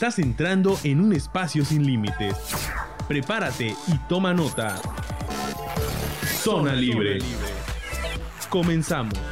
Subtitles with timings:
[0.00, 2.34] Estás entrando en un espacio sin límites.
[3.06, 4.80] Prepárate y toma nota.
[6.42, 7.18] Zona Libre.
[8.48, 9.29] Comenzamos.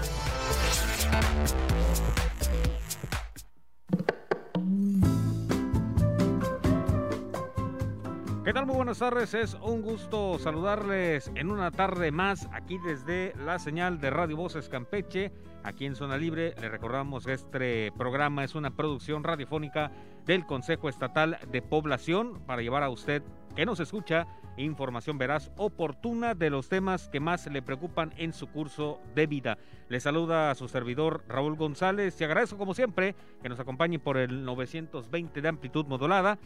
[8.89, 9.34] Buenas tardes.
[9.34, 14.70] Es un gusto saludarles en una tarde más aquí desde la señal de Radio Voces
[14.70, 15.30] Campeche,
[15.62, 16.55] aquí en Zona Libre.
[16.59, 19.93] Le recordamos que este programa es una producción radiofónica
[20.24, 23.23] del Consejo Estatal de Población para llevar a usted
[23.55, 28.46] que nos escucha información veraz oportuna de los temas que más le preocupan en su
[28.46, 29.59] curso de vida.
[29.91, 34.16] Le saluda a su servidor Raúl González y agradezco como siempre que nos acompañe por
[34.16, 36.38] el 920 de amplitud modulada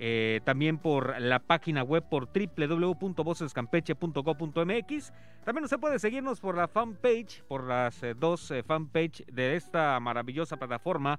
[0.00, 5.12] eh, también por la página web por www.vocescampeche.co.mx.
[5.44, 9.98] También usted puede seguirnos por la fanpage, por las eh, dos eh, fanpage de esta
[9.98, 11.18] maravillosa plataforma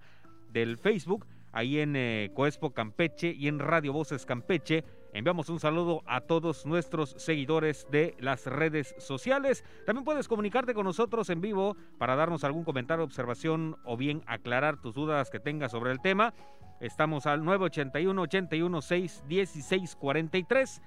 [0.53, 4.83] del Facebook, ahí en Coespo Campeche y en Radio Voces Campeche.
[5.13, 9.65] Enviamos un saludo a todos nuestros seguidores de las redes sociales.
[9.85, 14.77] También puedes comunicarte con nosotros en vivo para darnos algún comentario, observación o bien aclarar
[14.77, 16.35] tus dudas que tengas sobre el tema.
[16.79, 20.81] Estamos al 981 81 6 16 43.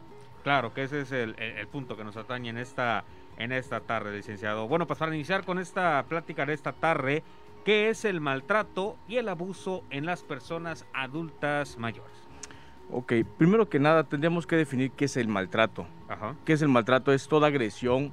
[0.43, 1.35] Claro, que ese es el,
[1.73, 3.05] punto que nos atañe en esta,
[3.37, 4.69] en esta tarde, licenciado.
[4.69, 7.25] Bueno, pues para iniciar con esta plática de esta tarde,
[7.65, 12.13] ¿qué es el maltrato y el abuso en las personas adultas mayores?
[12.93, 15.87] Ok, primero que nada tendríamos que definir qué es el maltrato.
[16.09, 16.37] Ajá.
[16.45, 17.13] ¿Qué es el maltrato?
[17.13, 18.13] Es toda agresión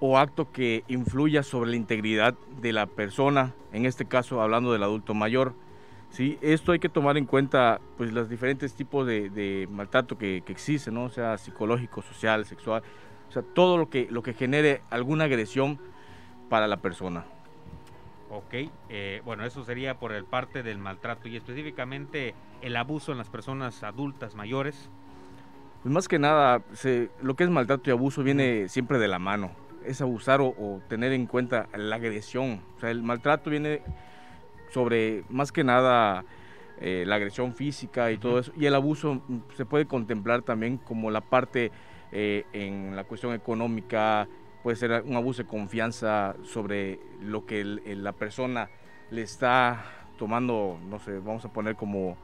[0.00, 4.82] o acto que influya sobre la integridad de la persona, en este caso hablando del
[4.82, 5.54] adulto mayor.
[6.14, 10.94] Sí, esto hay que tomar en cuenta pues los diferentes tipos de, maltrato que, existen,
[10.94, 11.06] ¿no?
[11.06, 12.84] O sea, psicológico, social, sexual,
[13.28, 15.80] o sea, todo lo que, lo que genere alguna agresión
[16.48, 17.24] para la persona.
[18.30, 23.18] Ok, eh, bueno, eso sería por el parte del maltrato y específicamente el abuso en
[23.18, 24.88] las personas adultas mayores.
[25.82, 26.62] Pues más que nada,
[27.22, 29.50] lo que es maltrato y abuso viene siempre de la mano.
[29.84, 32.60] Es abusar o, o tener en cuenta la agresión.
[32.76, 33.82] O sea, el maltrato viene
[34.74, 36.24] sobre más que nada
[36.80, 38.52] eh, la agresión física y todo eso.
[38.56, 41.70] Y el abuso mm, se puede contemplar también como la parte
[42.10, 44.28] eh, en la cuestión económica,
[44.62, 48.68] puede ser un abuso de confianza sobre lo que la persona
[49.10, 49.84] le está
[50.18, 52.16] tomando, no sé, vamos a poner como,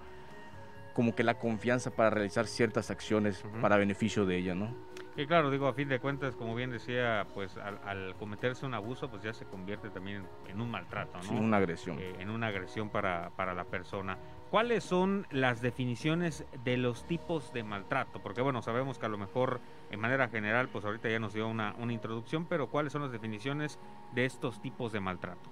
[0.95, 4.75] como que la confianza para realizar ciertas acciones para beneficio de ella, ¿no?
[5.17, 9.11] Y claro, digo, a fin de cuentas, como bien decía, pues al, cometerse un abuso,
[9.11, 11.37] pues ya se convierte también en, un maltrato, ¿no?
[11.37, 11.99] En una agresión.
[11.99, 14.17] Eh, en una agresión para, para la persona.
[14.51, 18.21] ¿Cuáles son las definiciones de los tipos de maltrato?
[18.21, 19.61] Porque bueno, sabemos que a lo mejor
[19.91, 23.13] en manera general, pues ahorita ya nos dio una, una introducción, pero ¿cuáles son las
[23.13, 23.79] definiciones
[24.13, 25.51] de estos tipos de maltrato?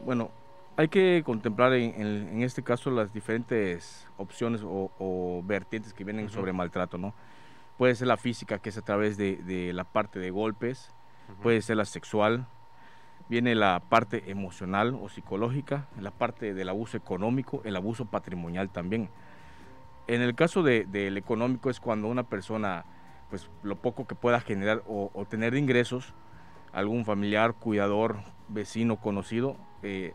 [0.00, 0.30] Bueno,
[0.76, 6.52] hay que contemplar en, en, este caso las diferentes opciones o, vertientes que vienen sobre
[6.52, 7.14] maltrato, ¿no?
[7.78, 10.92] Puede ser la física, que es a través de, la parte de golpes,
[11.42, 12.48] puede ser la sexual,
[13.28, 19.08] viene la parte emocional o psicológica, la parte del abuso económico, el abuso patrimonial también.
[20.08, 22.84] En el caso del económico es cuando una persona,
[23.30, 26.14] pues lo poco que pueda generar o, tener de ingresos,
[26.72, 30.14] algún familiar, cuidador, vecino, conocido, eh,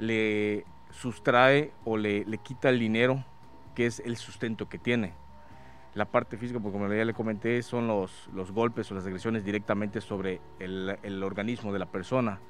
[0.00, 3.24] le sustrae o le, le quita el dinero
[3.76, 5.21] que es el sustento que tiene.
[5.94, 9.44] La parte física, porque como ya le comenté, son los, los golpes o las agresiones
[9.44, 12.40] directamente sobre el, el organismo de la persona.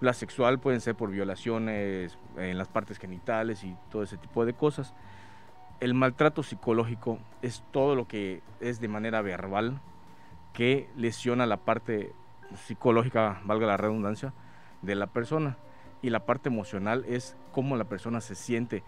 [0.00, 4.54] La sexual pueden ser por violaciones en las partes genitales y todo ese tipo de
[4.54, 4.94] cosas.
[5.80, 9.80] el maltrato psicológico es todo lo que es de manera verbal
[10.52, 12.12] que lesiona la parte
[12.66, 14.32] psicológica, valga la redundancia,
[14.82, 15.56] de la persona.
[16.02, 18.82] Y la parte emocional es cómo la persona se siente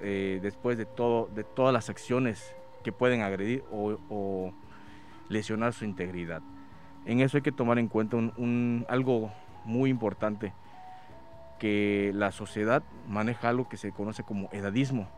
[0.00, 4.52] eh, después de, todo, de todas las acciones que pueden agredir o,
[5.28, 6.42] lesionar su integridad.
[7.04, 9.30] En eso hay que tomar en cuenta un, algo
[9.64, 10.52] muy importante,
[11.58, 15.08] que la sociedad maneja algo que se conoce como edadismo,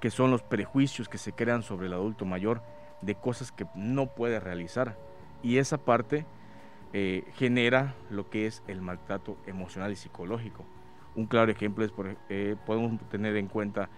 [0.00, 2.62] que son los prejuicios que se crean sobre el adulto mayor
[3.00, 4.98] de cosas que no puede realizar.
[5.42, 6.26] Y esa parte
[6.92, 10.64] eh, genera lo que es el maltrato emocional y psicológico.
[11.14, 13.88] Un claro ejemplo es, por, eh, podemos tener en cuenta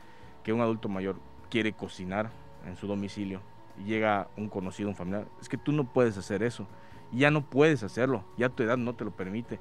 [0.45, 1.21] que un adulto mayor
[1.51, 2.31] quiere cocinar
[2.67, 3.41] en su domicilio
[3.79, 6.67] y llega un conocido, un familiar, es que tú no puedes hacer eso,
[7.13, 9.59] ya no puedes hacerlo, ya tu edad no te lo permite.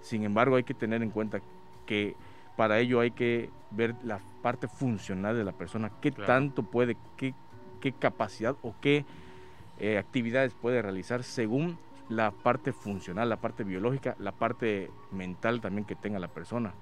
[0.00, 1.40] Sin embargo, hay que tener en cuenta
[1.86, 2.14] que
[2.56, 7.34] para ello hay que ver la parte funcional de la persona, qué tanto puede, qué,
[7.80, 9.04] qué, capacidad o qué
[9.78, 11.78] eh, actividades puede realizar según
[12.08, 16.72] la parte funcional, la parte biológica, la parte mental también que tenga la persona.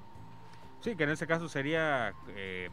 [0.80, 2.70] Sí, que en ese caso sería, eh, eh,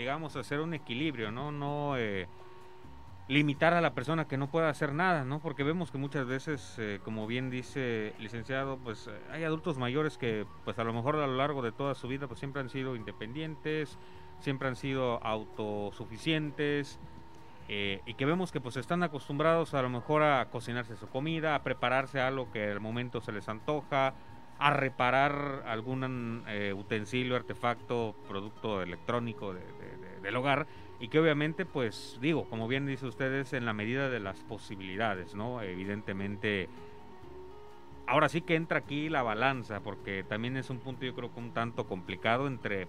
[0.00, 1.52] digamos, hacer un equilibrio, ¿no?
[1.52, 2.26] No eh,
[3.28, 5.40] limitar a la persona que no pueda hacer nada, ¿no?
[5.40, 10.78] Porque vemos que muchas veces, como bien dice licenciado, pues hay adultos mayores que, pues
[10.78, 13.98] a lo mejor a lo largo de toda su vida, pues siempre han sido independientes,
[14.40, 16.98] siempre han sido autosuficientes,
[17.72, 21.54] eh, y que vemos que pues están acostumbrados a lo mejor a cocinarse su comida,
[21.54, 24.14] a prepararse algo que al momento se les antoja,
[24.58, 29.54] a reparar algún eh, utensilio, artefacto, producto electrónico
[30.22, 30.66] del hogar
[30.98, 35.34] y que obviamente pues digo, como bien dice ustedes, en la medida de las posibilidades,
[35.34, 35.62] ¿no?
[35.62, 36.68] Evidentemente,
[38.06, 41.40] ahora sí que entra aquí la balanza porque también es un punto yo creo que
[41.40, 42.86] un tanto complicado entre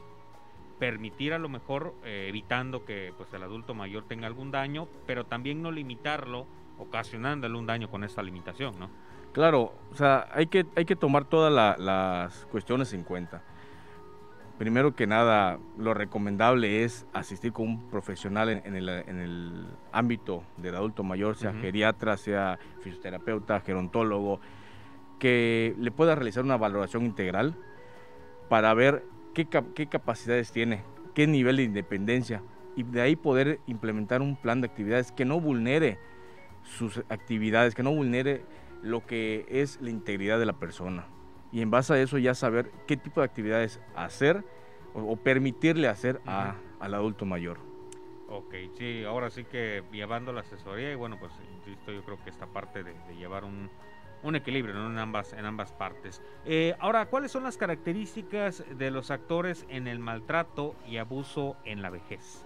[0.80, 5.25] permitir a lo mejor eh, evitando que pues el adulto mayor tenga algún daño, pero
[5.25, 6.48] también no limitarlo
[6.80, 8.89] ocasionándole un daño con esta limitación, ¿no?
[9.31, 13.44] Claro, o sea, hay que, hay que tomar todas las cuestiones en cuenta.
[14.62, 21.02] Primero que nada, lo recomendable es asistir con un profesional en, el, ámbito del adulto
[21.02, 24.40] mayor, sea geriatra, sea fisioterapeuta, gerontólogo,
[25.18, 27.56] que le pueda realizar una valoración integral
[28.50, 29.04] para ver
[29.34, 29.48] qué,
[29.90, 30.84] capacidades tiene,
[31.16, 32.44] qué nivel de independencia
[32.75, 35.98] y de ahí poder implementar un plan de actividades que no vulnere
[36.62, 38.46] sus actividades, que no vulnere
[38.84, 41.08] lo que es la integridad de la persona.
[41.51, 44.44] Y en base a eso ya saber qué tipo de actividades hacer
[44.94, 47.59] o, permitirle hacer al adulto mayor.
[48.30, 51.33] Ok, sí, ahora sí que llevando la asesoría y bueno, pues
[51.68, 53.69] yo creo que esta parte de llevar un,
[54.24, 56.21] un equilibrio en, ambas, en ambas partes.
[56.45, 61.81] Eh, ahora, ¿cuáles son las características de los actores en el maltrato y abuso en
[61.81, 62.45] la vejez?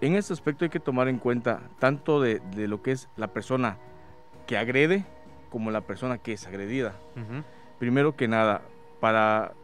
[0.00, 3.78] En este aspecto hay que tomar en cuenta tanto de, lo que es la persona
[4.46, 5.04] que agrede
[5.50, 6.96] como la persona que es agredida.
[7.82, 8.62] Primero que nada,
[9.00, 9.54] para,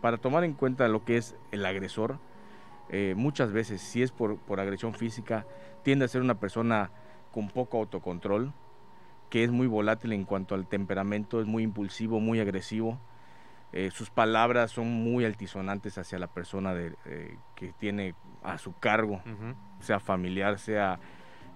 [0.00, 2.18] para tomar en cuenta lo que es el agresor,
[2.88, 5.44] eh, muchas veces, si es por, por agresión física,
[5.82, 6.90] tiende a ser una persona
[7.30, 8.54] con poco autocontrol,
[9.28, 12.98] que es muy volátil en cuanto al temperamento, es muy impulsivo, muy agresivo.
[13.74, 18.72] Eh, sus palabras son muy altisonantes hacia la persona de, eh, que tiene a su
[18.78, 19.20] cargo,
[19.80, 20.98] sea familiar, sea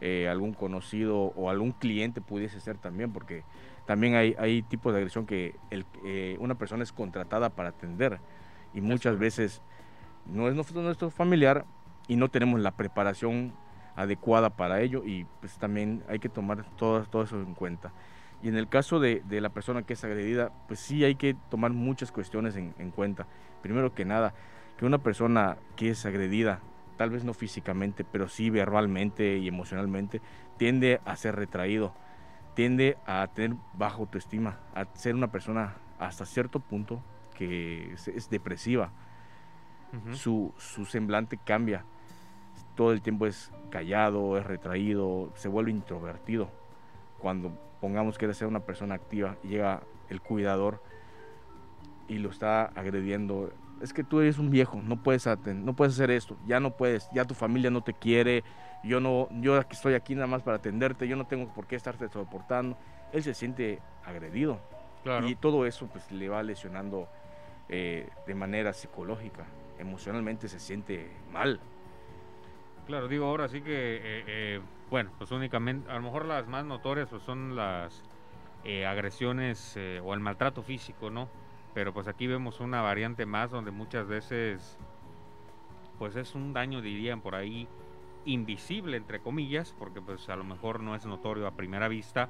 [0.03, 3.45] eh, algún conocido o algún cliente pudiese ser también, porque
[3.87, 5.87] también hay, hay tipos de agresión que el,
[6.39, 8.21] una persona es contratada para atender
[8.75, 9.63] y muchas veces
[10.27, 11.65] no es nuestro familiar
[12.09, 13.53] y no tenemos la preparación
[13.97, 17.93] adecuada para ello y pues también hay que tomar todo, todo eso en cuenta.
[18.43, 21.73] Y en el caso de, la persona que es agredida, pues sí hay que tomar
[21.73, 23.27] muchas cuestiones en, cuenta.
[23.63, 24.35] Primero que nada,
[24.77, 26.61] que una persona que es agredida,
[26.97, 30.21] tal vez no físicamente, pero sí verbalmente y emocionalmente,
[30.57, 31.95] tiende a ser retraído,
[32.55, 37.03] tiende a tener baja autoestima, a ser una persona hasta cierto punto
[37.35, 38.93] que es, depresiva.
[40.13, 41.85] su, su semblante cambia
[42.75, 46.51] todo el tiempo es callado, es retraído, se vuelve introvertido.
[47.19, 50.83] Cuando pongamos que ser una persona activa llega el cuidador
[52.09, 53.53] y lo está agrediendo,
[53.83, 57.09] es que tú eres un viejo, no puedes, no puedes hacer esto, ya no puedes,
[57.13, 58.45] ya tu familia no te quiere,
[58.85, 62.09] yo no, yo estoy aquí nada más para atenderte, yo no tengo por qué estarte
[62.09, 62.79] soportando.
[63.13, 64.61] Él se siente agredido
[65.27, 67.09] y todo eso pues le va lesionando
[67.69, 69.45] eh, de manera psicológica,
[69.79, 71.61] emocionalmente se siente mal.
[72.87, 74.61] Claro, digo, ahora sí que, eh, eh,
[74.91, 78.03] bueno, pues únicamente, a lo mejor las más notorias pues son las
[78.87, 81.29] agresiones o el maltrato físico, ¿no?
[81.75, 84.79] Pero pues aquí vemos una variante más donde muchas veces
[85.99, 87.69] pues es un daño, dirían por ahí,
[88.25, 92.29] invisible, entre comillas, porque pues a lo mejor no es notorio a primera vista,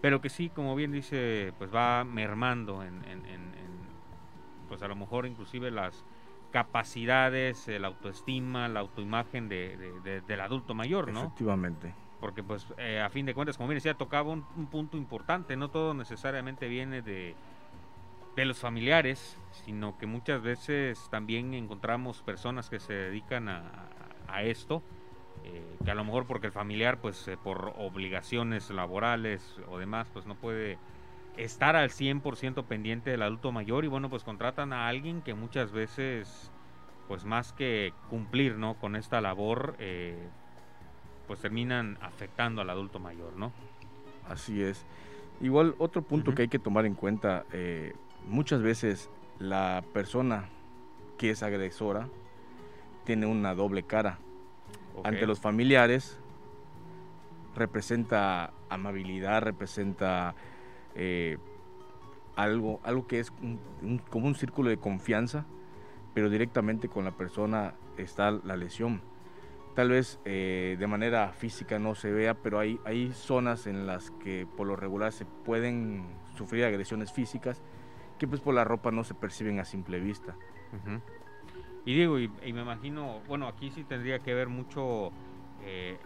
[0.00, 3.02] pero que sí, como bien dice, pues va mermando en,
[4.68, 6.04] pues a lo mejor inclusive las
[6.50, 11.20] capacidades, la autoestima, la autoimagen de, del adulto mayor, ¿no?
[11.20, 11.94] Efectivamente.
[12.20, 15.70] Porque pues eh, a fin de cuentas, como bien decía, tocaba un, punto importante, no
[15.70, 17.34] todo necesariamente viene de,
[18.36, 23.88] de los familiares, sino que muchas veces también encontramos personas que se dedican a,
[24.28, 24.82] a esto,
[25.44, 30.08] eh, que a lo mejor porque el familiar, pues eh, por obligaciones laborales o demás,
[30.12, 30.78] pues no puede
[31.36, 35.72] estar al 100% pendiente del adulto mayor y bueno, pues contratan a alguien que muchas
[35.72, 36.50] veces,
[37.08, 38.74] pues más que cumplir, ¿no?
[38.74, 40.28] Con esta labor, eh,
[41.26, 43.52] pues terminan afectando al adulto mayor, ¿no?
[44.28, 44.86] Así es.
[45.40, 47.44] Igual otro punto que hay que tomar en cuenta,
[48.28, 50.48] muchas veces la persona
[51.18, 52.08] que es agresora
[53.04, 54.18] tiene una doble cara
[55.04, 56.18] ante los familiares
[57.54, 60.34] representa amabilidad, representa
[60.94, 61.38] eh,
[62.36, 63.30] algo, algo que es
[64.10, 65.44] como un círculo de confianza,
[66.14, 69.02] pero directamente con la persona está la lesión.
[69.74, 74.10] Tal vez eh, de manera física no se vea, pero hay, hay zonas en las
[74.10, 76.04] que por lo regular se pueden
[76.36, 77.62] sufrir agresiones físicas
[78.26, 80.36] pues por la ropa no se perciben a simple vista.
[81.84, 85.10] Y digo, y, me imagino, bueno, aquí sí tendría que ver mucho
[85.62, 85.98] eh,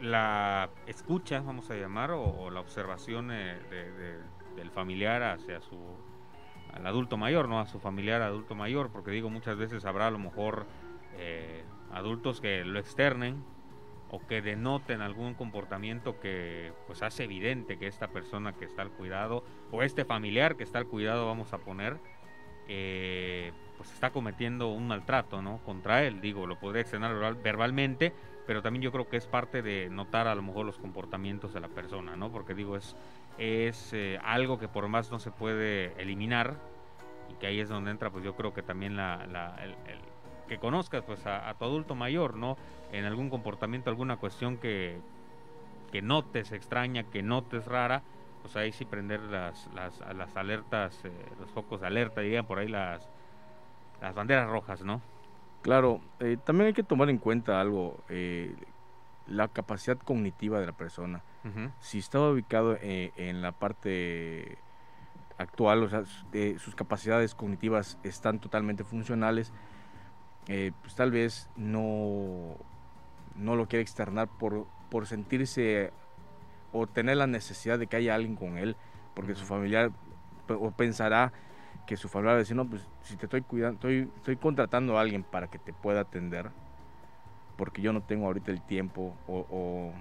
[0.00, 3.58] la escucha, vamos a llamar, o, la observación eh,
[4.54, 5.78] del familiar hacia su
[6.72, 7.58] al adulto mayor, ¿no?
[7.58, 10.66] A su familiar adulto mayor, porque digo, muchas veces habrá a lo mejor
[11.14, 13.42] eh, adultos que lo externen
[14.10, 18.90] o que denoten algún comportamiento que pues hace evidente que esta persona que está al
[18.90, 21.98] cuidado o este familiar que está al cuidado vamos a poner
[22.68, 25.58] eh, pues está cometiendo un maltrato, ¿no?
[25.58, 28.12] Contra él, digo, lo podría externar verbalmente,
[28.46, 31.60] pero también yo creo que es parte de notar a lo mejor los comportamientos de
[31.60, 32.32] la persona, ¿no?
[32.32, 32.96] Porque digo, es,
[33.38, 36.56] es eh, algo que por más no se puede eliminar
[37.30, 39.74] y que ahí es donde entra, pues yo creo que también la, la el,
[40.48, 42.56] que conozcas pues a, tu adulto mayor, ¿no?
[42.92, 44.98] En algún comportamiento, alguna cuestión que,
[45.92, 48.02] que notes extraña, que notes rara,
[48.42, 52.58] pues ahí sí prender las, las, las alertas, eh, los focos de alerta, dirían por
[52.58, 53.08] ahí las,
[54.00, 55.00] las banderas rojas, ¿no?
[55.62, 58.54] Claro, eh, también hay que tomar en cuenta algo, eh,
[59.26, 61.22] la capacidad cognitiva de la persona.
[61.80, 64.58] Si está ubicado eh, en la parte
[65.38, 66.02] actual, o sea,
[66.58, 69.52] sus capacidades cognitivas están totalmente funcionales,
[70.46, 72.56] pues tal vez no,
[73.34, 75.92] no lo quiere externar por, por sentirse
[76.72, 78.76] o tener la necesidad de que haya alguien con él,
[79.14, 79.90] porque su familiar
[80.48, 81.32] o pensará
[81.86, 84.98] que su familia va a decir, no, pues si te estoy cuidando, estoy, estoy contratando
[84.98, 86.50] a alguien para que te pueda atender,
[87.56, 89.92] porque yo no tengo ahorita el tiempo o,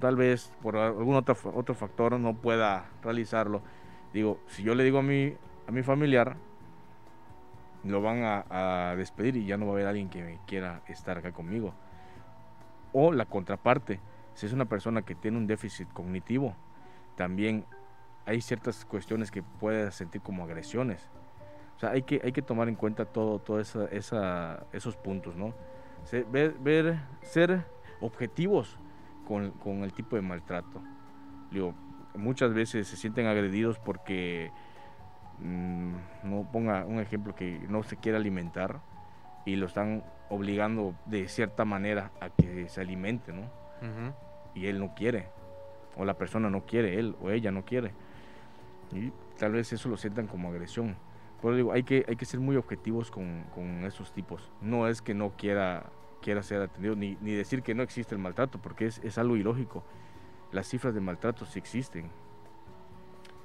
[0.00, 3.62] tal vez por algún otro, otro factor no pueda realizarlo.
[4.12, 5.34] Digo, si yo le digo a mi,
[5.66, 6.36] a mi familiar,
[7.84, 11.32] lo van a, despedir y ya no va a haber alguien que quiera estar acá
[11.32, 11.74] conmigo.
[12.92, 14.00] O la contraparte,
[14.34, 16.54] si es una persona que tiene un déficit cognitivo,
[17.16, 17.64] también
[18.26, 21.08] hay ciertas cuestiones que puede sentir como agresiones.
[21.76, 25.36] O sea, hay que, hay que tomar en cuenta todo, todo esa, esa, esos puntos,
[25.36, 25.54] ¿no?
[26.30, 27.64] ver, ver, ser
[28.00, 28.76] objetivos
[29.26, 30.82] con, con, el tipo de maltrato.
[31.50, 31.74] Digo,
[32.14, 34.50] muchas veces se sienten agredidos porque,
[35.42, 35.94] mm,
[36.24, 38.80] no ponga un ejemplo, que no se quiere alimentar
[39.44, 43.50] y lo están obligando de cierta manera a que se alimente, ¿no?
[44.54, 45.28] Y él no quiere,
[45.96, 47.92] o la persona no quiere, él o ella no quiere.
[48.92, 50.96] Y tal vez eso lo sientan como agresión.
[51.40, 54.52] Pero digo, hay que, hay que ser muy objetivos con, con esos tipos.
[54.60, 58.20] No es que no quiera, quiera ser atendido, ni, ni decir que no existe el
[58.20, 59.84] maltrato, porque es, es algo ilógico.
[60.52, 62.10] Las cifras de maltrato sí existen.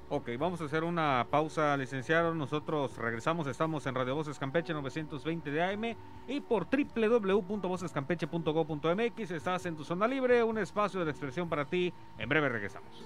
[0.09, 2.33] Ok, vamos a hacer una pausa, licenciado.
[2.33, 5.97] Nosotros regresamos, estamos en Radio Voces Campeche 920 de AM
[6.29, 9.31] y por www.vocescampeche.go.mx.
[9.31, 11.93] Estás en tu zona libre, un espacio de expresión para ti.
[12.17, 13.03] En breve regresamos.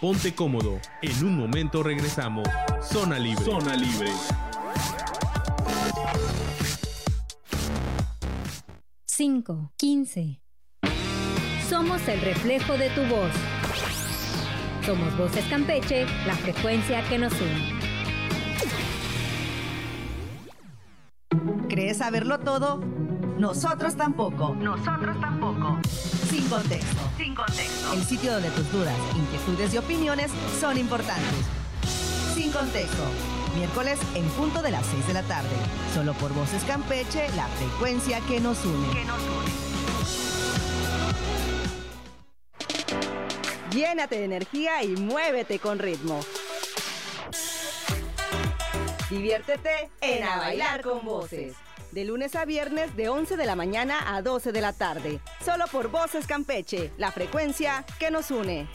[0.00, 0.78] Ponte cómodo.
[1.00, 2.46] En un momento regresamos.
[2.80, 3.44] Zona libre.
[3.44, 4.12] Zona libre.
[9.06, 10.41] Cinco, quince.
[11.72, 13.32] Somos el reflejo de tu voz.
[14.84, 17.78] Somos Voces Campeche, la frecuencia que nos une.
[21.70, 22.76] ¿Crees saberlo todo?
[23.38, 24.54] Nosotros tampoco.
[24.54, 25.80] Nosotros tampoco.
[26.28, 27.00] Sin contexto.
[27.16, 27.92] Sin contexto.
[27.94, 31.46] El sitio donde tus dudas, inquietudes y opiniones son importantes.
[32.34, 33.02] Sin Contexto.
[33.56, 35.56] Miércoles en punto de las 6 de la tarde.
[35.94, 39.71] Solo por Voces Campeche, la frecuencia que nos une.
[43.74, 46.20] Llénate de energía y muévete con ritmo.
[49.08, 51.54] Diviértete en A Bailar con Voces.
[51.90, 55.20] De lunes a viernes de 11 de la mañana a 12 de la tarde.
[55.44, 58.68] Solo por Voces Campeche, la frecuencia que nos une.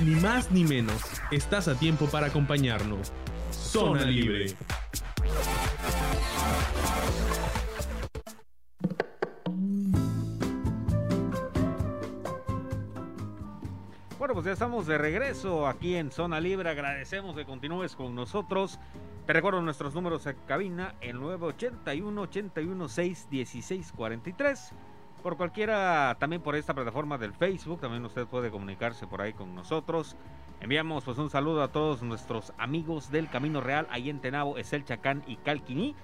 [0.00, 3.12] Ni más ni menos, estás a tiempo para acompañarnos.
[3.50, 4.54] Zona Libre.
[14.26, 16.68] Bueno, pues ya estamos de regreso aquí en Zona Libre.
[16.68, 18.80] Agradecemos que continúes con nosotros.
[19.24, 24.72] Te recuerdo nuestros números de cabina, el 981 81 6 16 43.
[25.22, 29.54] Por cualquiera, también por esta plataforma del Facebook, también usted puede comunicarse por ahí con
[29.54, 30.16] nosotros.
[30.60, 34.84] Enviamos pues un saludo a todos nuestros amigos del Camino Real, ahí en Tenabo, Esel
[34.84, 35.94] Chacán y Calquiní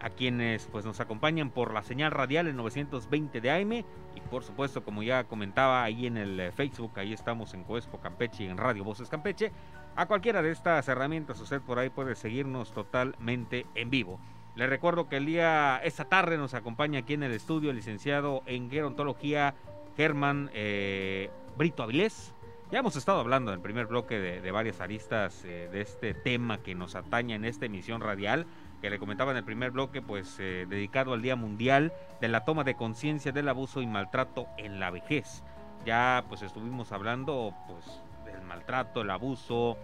[0.00, 4.42] a quienes pues nos acompañan por la señal radial en 920 de AM y por
[4.44, 8.48] supuesto como ya comentaba ahí en el eh, Facebook, ahí estamos en Coespo Campeche y
[8.48, 9.52] en Radio Voces Campeche.
[9.96, 14.20] A cualquiera de estas herramientas usted por ahí puede seguirnos totalmente en vivo.
[14.56, 18.42] Le recuerdo que el día, esta tarde nos acompaña aquí en el estudio el licenciado
[18.46, 19.54] en gerontología
[19.96, 22.34] Germán eh, Brito Avilés.
[22.70, 26.58] Ya hemos estado hablando en el primer bloque de, varias aristas eh, de este tema
[26.58, 28.46] que nos ataña en esta emisión radial
[28.80, 32.44] que le comentaba en el primer bloque, pues eh, dedicado al Día Mundial de la
[32.44, 35.42] toma de conciencia del abuso y maltrato en la vejez.
[35.84, 39.76] Ya pues estuvimos hablando pues del maltrato, el abuso,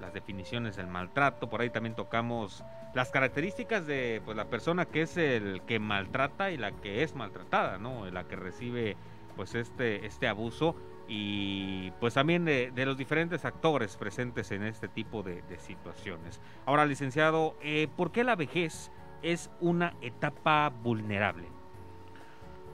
[0.00, 5.02] las definiciones del maltrato, por ahí también tocamos las características de pues la persona que
[5.02, 8.10] es el que maltrata y la que es maltratada, ¿no?
[8.10, 8.96] La que recibe
[9.36, 10.76] pues este este abuso
[11.08, 16.40] y pues también de, los diferentes actores presentes en este tipo de, situaciones.
[16.66, 18.90] Ahora, licenciado, eh, ¿por qué la vejez
[19.22, 21.46] es una etapa vulnerable?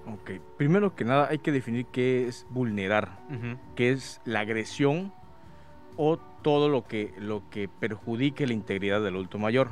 [0.06, 3.18] Ok, primero que nada hay que definir qué es vulnerar,
[3.74, 5.12] qué es la agresión
[5.96, 9.70] o todo lo que, lo que perjudique la integridad del adulto mayor.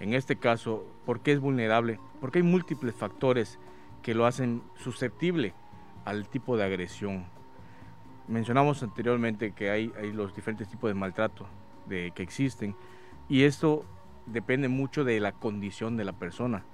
[0.00, 1.98] En este caso, ¿por qué es vulnerable?
[2.20, 3.58] Porque hay múltiples factores
[4.00, 5.52] que lo hacen susceptible
[6.06, 7.26] al tipo de agresión
[8.28, 11.46] mencionamos anteriormente que hay, hay los diferentes tipos de maltrato
[11.86, 12.76] de, que existen
[13.28, 13.84] y esto
[14.26, 16.64] depende mucho de la condición de la persona.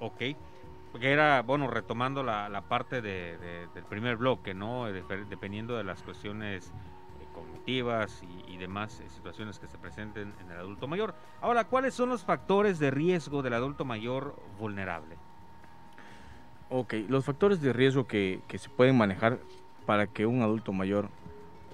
[0.00, 0.22] Ok,
[0.92, 3.38] porque era, bueno, retomando la, la parte de,
[3.74, 4.86] del primer bloque, ¿no?
[4.86, 10.50] dependiendo de las cuestiones eh, cognitivas y, y, demás eh, situaciones que se presenten en
[10.50, 11.14] el adulto mayor.
[11.40, 15.16] Ahora, ¿cuáles son los factores de riesgo del adulto mayor vulnerable?
[16.68, 19.38] Ok, los factores de riesgo que, que se pueden manejar
[19.86, 21.08] para que un adulto mayor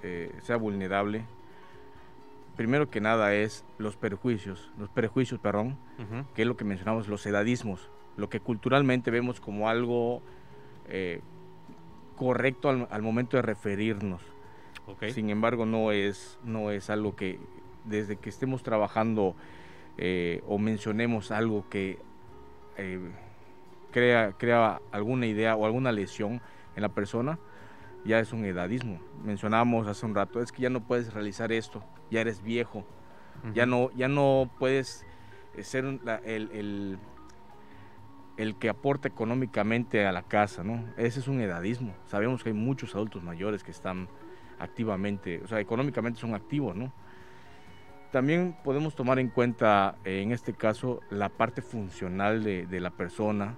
[0.02, 1.24] eh, sea vulnerable,
[2.56, 5.78] primero que nada es los perjuicios, los perjuicios, perdón,
[6.34, 10.20] que es lo que mencionamos, los edadismos, lo que culturalmente vemos como algo
[10.88, 11.20] eh,
[12.16, 14.20] correcto al, momento de referirnos.
[15.12, 17.38] Sin embargo, no es, no es algo que
[17.84, 19.34] desde que estemos trabajando
[19.96, 21.98] eh, o mencionemos algo que
[23.90, 26.40] crea, crea alguna idea o alguna lesión
[26.76, 27.38] en la persona,
[28.04, 29.00] ya es un edadismo.
[29.24, 32.84] Mencionábamos hace un rato, es que ya no puedes realizar esto, ya eres viejo,
[33.54, 35.04] ya, no, ya no puedes
[35.54, 35.84] eh, ser
[36.24, 36.98] el,
[38.36, 40.84] el, que aporta económicamente a la casa, ¿no?
[40.96, 41.94] Ese es un edadismo.
[42.06, 44.08] Sabemos que hay muchos adultos mayores que están
[44.60, 46.92] activamente, o sea, económicamente son activos, ¿no?
[48.12, 53.56] También podemos tomar en cuenta, en este caso, la parte funcional de, de la persona,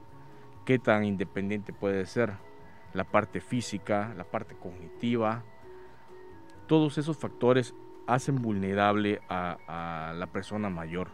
[0.64, 2.34] qué tan independiente puede ser
[2.94, 5.42] la parte física, la parte cognitiva.
[6.66, 7.74] Todos esos factores
[8.06, 11.08] hacen vulnerable a, la persona mayor.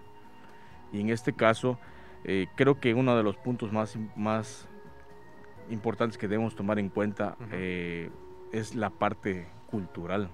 [0.92, 1.78] Y en este caso,
[2.24, 4.68] eh, creo que uno de los puntos más, más
[5.70, 8.10] importantes que debemos tomar en cuenta eh,
[8.52, 10.30] es la parte cultural.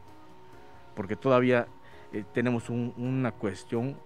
[0.94, 1.68] Porque todavía
[2.12, 3.96] eh, tenemos una cuestión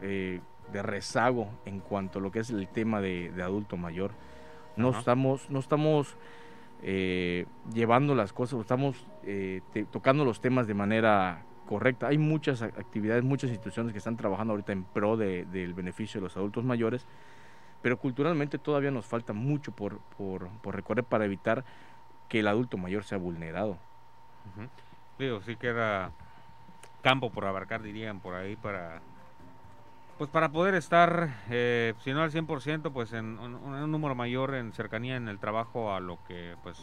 [0.00, 4.10] de rezago en cuanto a lo que es el tema de, adulto mayor.
[4.76, 6.16] No estamos, no estamos
[6.82, 12.08] eh, llevando las cosas, estamos eh, tocando los temas de manera correcta.
[12.08, 16.36] Hay muchas actividades, muchas instituciones que están trabajando ahorita en pro del beneficio de los
[16.36, 17.06] adultos mayores,
[17.82, 21.64] pero culturalmente todavía nos falta mucho por, por, recorrer para evitar
[22.28, 23.78] que el adulto mayor sea vulnerado.
[25.18, 26.12] Digo, sí queda
[27.02, 29.00] campo por abarcar, dirían por ahí, para
[30.18, 34.72] pues para poder estar, eh, si no al 100%, pues en un, número mayor en
[34.72, 36.78] cercanía en el trabajo a lo que pues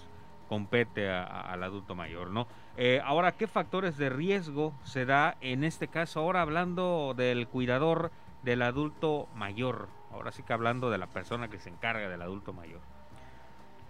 [0.49, 2.45] compete al adulto mayor, ¿no?
[2.75, 6.19] Eh, ahora, ¿qué factores de riesgo se da en este caso?
[6.19, 8.11] Ahora hablando del cuidador
[8.43, 12.51] del adulto mayor, ahora sí que hablando de la persona que se encarga del adulto
[12.51, 12.81] mayor.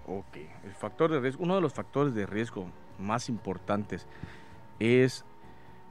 [0.06, 2.68] Ok, el factor de riesgo, uno de los factores de riesgo
[3.00, 4.08] más importantes
[4.80, 5.26] es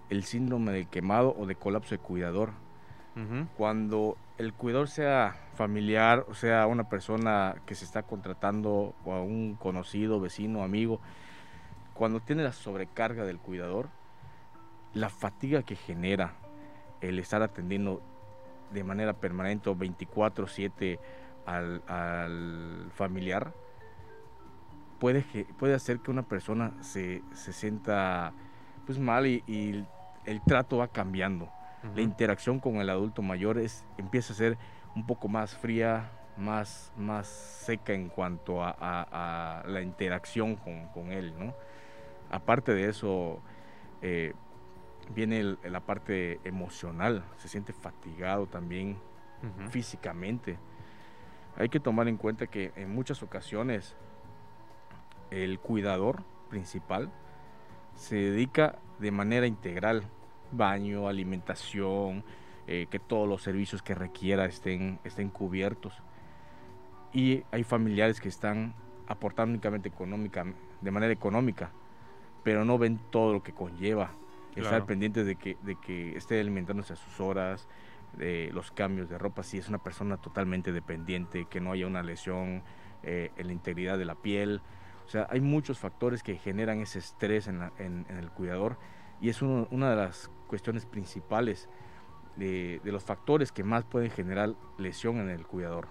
[0.09, 2.51] el síndrome de quemado o de colapso de cuidador.
[3.57, 9.21] Cuando el cuidador sea familiar, o sea, una persona que se está contratando o a
[9.21, 11.01] un conocido, vecino, amigo,
[11.93, 13.91] cuando tiene la sobrecarga del cuidador,
[14.95, 16.33] la fatiga que genera
[17.01, 18.01] el estar atendiendo
[18.73, 20.99] de manera permanente 24/7
[21.47, 23.53] al, al, familiar,
[24.99, 25.25] puede,
[25.59, 28.33] puede hacer que una persona se, se sienta
[28.87, 29.85] pues mal y,
[30.27, 31.51] el trato va cambiando.
[31.95, 34.59] La interacción con el adulto mayor es, empieza a ser
[34.95, 41.35] un poco más fría, más, más seca en cuanto a, la interacción con, con, él,
[41.39, 41.55] ¿no?
[42.31, 43.41] Aparte de eso,
[44.03, 44.35] eh,
[45.15, 48.99] viene la parte emocional, se siente fatigado también
[49.71, 50.59] físicamente.
[51.57, 53.97] Hay que tomar en cuenta que en muchas ocasiones
[55.31, 57.11] el cuidador principal
[57.95, 60.05] se dedica de manera integral,
[60.53, 62.25] baño, alimentación,
[62.67, 66.03] eh, que todos los servicios que requiera estén, estén cubiertos.
[67.13, 68.75] Y hay familiares que están
[69.09, 70.45] aportando únicamente económica,
[70.81, 71.73] de manera económica
[72.43, 74.13] pero no ven todo lo que conlleva.
[74.57, 77.69] Estar pendientes de que, de que esté alimentándose a sus horas,
[78.15, 82.03] de los cambios de ropa, si es una persona totalmente dependiente, que no haya una
[82.03, 82.63] lesión
[83.03, 84.61] eh, en la integridad de la piel.
[85.07, 88.77] O sea, hay muchos factores que generan ese estrés en, el cuidador
[89.21, 91.71] y es una de las cuestiones principales
[92.37, 95.89] de, de, los factores que más pueden generar lesión en el cuidador.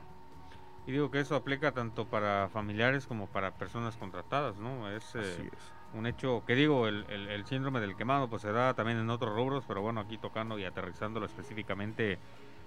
[0.85, 4.89] Y digo que eso aplica tanto para familiares como para personas contratadas, ¿no?
[4.89, 8.51] Es, eh, Así es un hecho que digo, el, el, síndrome del quemado pues se
[8.51, 12.19] da también en otros rubros, pero bueno, aquí tocando y aterrizándolo específicamente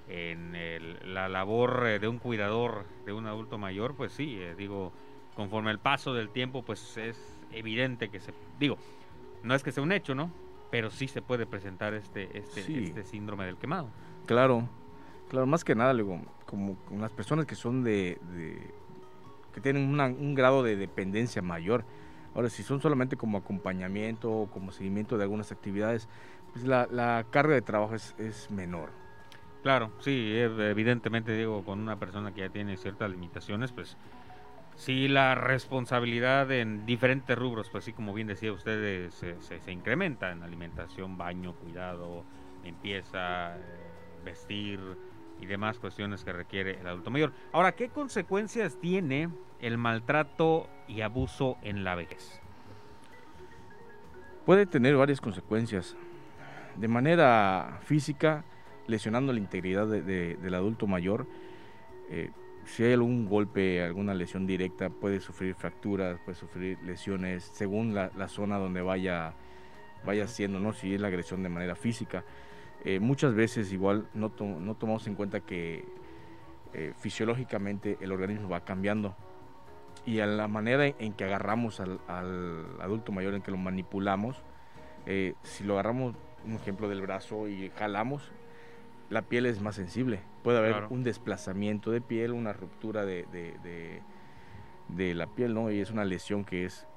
[0.08, 4.92] en la labor eh, de un cuidador de un adulto mayor, pues sí, eh, digo,
[5.36, 8.76] conforme el paso del tiempo pues es evidente que se, digo,
[9.42, 10.30] no es que sea un hecho, ¿no?
[10.72, 13.90] Pero sí se puede presentar este, este, este síndrome del quemado.
[14.26, 14.68] Claro,
[15.28, 18.18] claro, más que nada, digo, como las personas que son de,
[19.54, 21.84] que tienen un grado de dependencia mayor,
[22.34, 26.08] Ahora, si son solamente como acompañamiento o como seguimiento de algunas actividades,
[26.52, 28.90] pues la, carga de trabajo es, menor.
[29.62, 33.96] Claro, sí, evidentemente digo, con una persona que ya tiene ciertas limitaciones, pues
[34.76, 40.32] sí la responsabilidad en diferentes rubros, pues sí, como bien decía usted, se, se, incrementa
[40.32, 42.24] en alimentación, baño, cuidado,
[42.64, 43.60] limpieza, eh,
[44.24, 44.80] vestir
[45.40, 47.32] y demás cuestiones que requiere el adulto mayor.
[47.52, 49.28] Ahora, ¿qué consecuencias tiene
[49.60, 52.40] el maltrato y abuso en la vejez?
[54.46, 55.96] Puede tener varias consecuencias.
[56.76, 58.44] De manera física,
[58.86, 61.26] lesionando la integridad del adulto mayor.
[62.08, 62.30] Eh,
[62.64, 68.28] si hay algún golpe, alguna lesión directa, puede sufrir fracturas, puede sufrir lesiones según la,
[68.28, 69.34] zona donde vaya,
[70.04, 70.72] vaya siendo, ¿no?
[70.72, 72.24] si es la agresión de manera física.
[72.84, 75.84] Eh, muchas veces igual no, tomamos en cuenta que
[76.72, 79.14] eh, fisiológicamente el organismo va cambiando
[80.04, 82.00] y a la manera en que agarramos al,
[82.80, 84.42] adulto mayor, en que lo manipulamos,
[85.06, 88.32] eh, si lo agarramos, un ejemplo del brazo y jalamos,
[89.12, 90.20] la piel es más sensible.
[90.42, 93.26] Puede haber un desplazamiento de piel, una ruptura de,
[94.88, 95.70] de, la piel, ¿no?
[95.70, 96.88] Y es una lesión que es,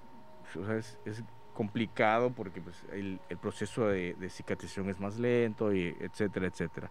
[1.06, 1.24] es,
[1.54, 6.90] complicado porque pues, el, proceso de, cicatrización es más lento, y etcétera, etcétera.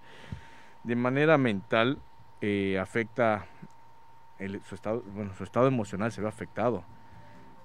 [0.82, 1.98] De manera mental,
[2.42, 3.46] eh, afecta
[4.68, 6.84] su, estado, bueno, su estado emocional se ve afectado.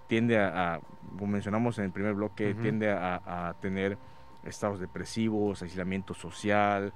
[0.07, 0.79] Tiende a,
[1.17, 3.97] como mencionamos en el primer bloque, tiende a, tener
[4.45, 6.93] estados depresivos, aislamiento social,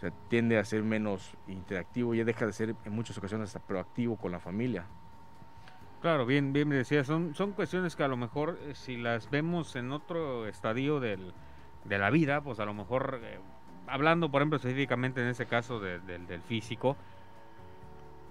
[0.00, 3.60] o sea, tiende a ser menos interactivo, ya deja de ser en muchas ocasiones hasta
[3.60, 4.86] proactivo con la familia.
[6.00, 9.28] Claro, bien, bien me decía, son, son cuestiones que a lo mejor eh, si las
[9.28, 11.34] vemos en otro estadio del,
[11.84, 13.40] de la vida, pues a lo mejor, eh,
[13.86, 16.96] hablando por ejemplo específicamente en ese caso del físico,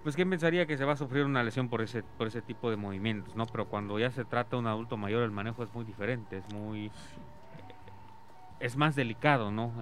[0.02, 2.72] pues quién pensaría que se va a sufrir una lesión por ese por ese tipo
[2.72, 3.46] de movimientos, ¿no?
[3.46, 6.52] Pero cuando ya se trata de un adulto mayor el manejo es muy diferente, es
[6.52, 6.92] muy
[8.60, 9.74] es más delicado, ¿no?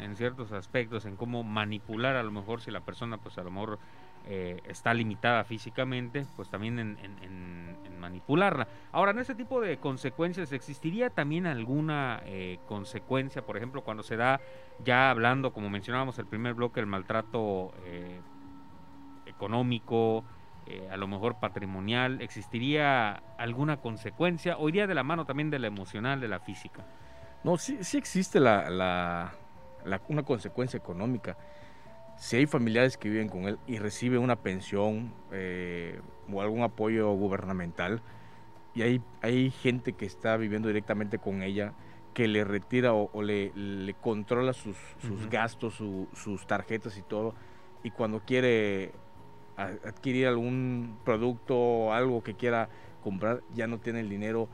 [0.00, 3.50] En, ciertos aspectos, en cómo manipular a lo mejor si la persona pues a lo
[3.50, 3.80] mejor
[4.26, 8.68] eh, está limitada físicamente, pues también en, manipularla.
[8.92, 14.16] Ahora, en ese tipo de consecuencias, ¿existiría también alguna eh, consecuencia, por ejemplo, cuando se
[14.16, 14.40] da,
[14.84, 18.20] ya hablando, como mencionábamos el primer bloque, el maltrato eh,
[19.26, 20.24] económico,
[20.90, 25.66] a lo mejor patrimonial, ¿existiría alguna consecuencia o iría de la mano también de la
[25.66, 26.86] emocional, de la física?
[27.44, 31.36] No, sí, sí existe la, la, una consecuencia económica.
[32.16, 36.00] Si hay familiares que viven con él y recibe una pensión eh,
[36.32, 38.02] o algún apoyo gubernamental,
[38.74, 41.74] y hay, hay gente que está viviendo directamente con ella,
[42.14, 47.34] que le retira o, le, le, controla sus, sus gastos, sus tarjetas y todo,
[47.82, 48.92] y cuando quiere
[49.56, 52.68] adquirir algún producto o algo que quiera
[53.02, 54.48] comprar, ya no tiene el dinero,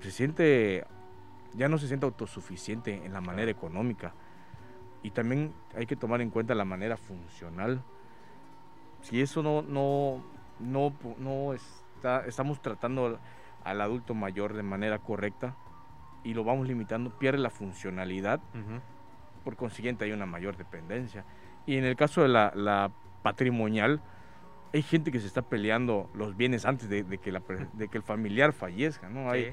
[0.00, 0.84] se siente,
[1.54, 4.14] ya no se siente autosuficiente en la manera económica.
[5.02, 7.82] Y también hay que tomar en cuenta la manera funcional.
[9.02, 10.22] Si eso no, no,
[10.60, 13.18] no, no está, estamos tratando
[13.64, 15.56] al adulto mayor de manera correcta
[16.24, 18.40] y lo vamos limitando, pierde la funcionalidad.
[19.44, 21.24] Por consiguiente hay una mayor dependencia.
[21.66, 22.90] Y en el caso de la
[23.22, 24.00] patrimonial,
[24.72, 27.42] hay gente que se está peleando los bienes antes de, que, la,
[27.74, 29.30] de que el familiar fallezca, ¿no?
[29.30, 29.52] Hay,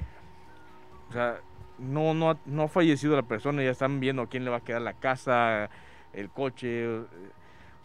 [1.08, 1.40] O sea,
[1.80, 4.64] no, no, no ha fallecido la persona, ya están viendo a quién le va a
[4.64, 5.70] quedar la casa,
[6.12, 6.86] el coche.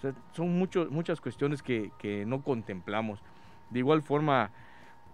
[0.02, 3.22] Sea, son muchos, muchas cuestiones que, que, no contemplamos.
[3.70, 4.52] De igual forma,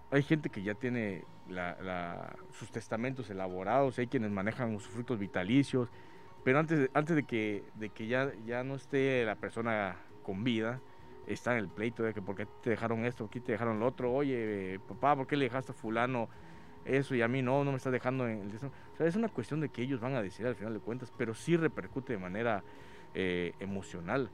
[0.10, 1.24] hay gente que ya tiene
[2.52, 5.90] sus testamentos elaborados, hay quienes manejan sus frutos vitalicios,
[6.44, 10.80] pero antes, antes de que, de que ya, ya no esté la persona con vida,
[11.28, 13.88] está en el pleito de que por qué te dejaron esto, aquí te dejaron lo
[13.88, 16.30] otro, oye, papá, ¿por qué le dejaste a fulano
[16.86, 18.56] eso y a mí no, no me estás dejando en el...
[18.56, 21.12] O sea, es una cuestión de que ellos van a decir al final de cuentas,
[21.18, 22.64] pero sí repercute de manera
[23.14, 24.30] eh, emocional.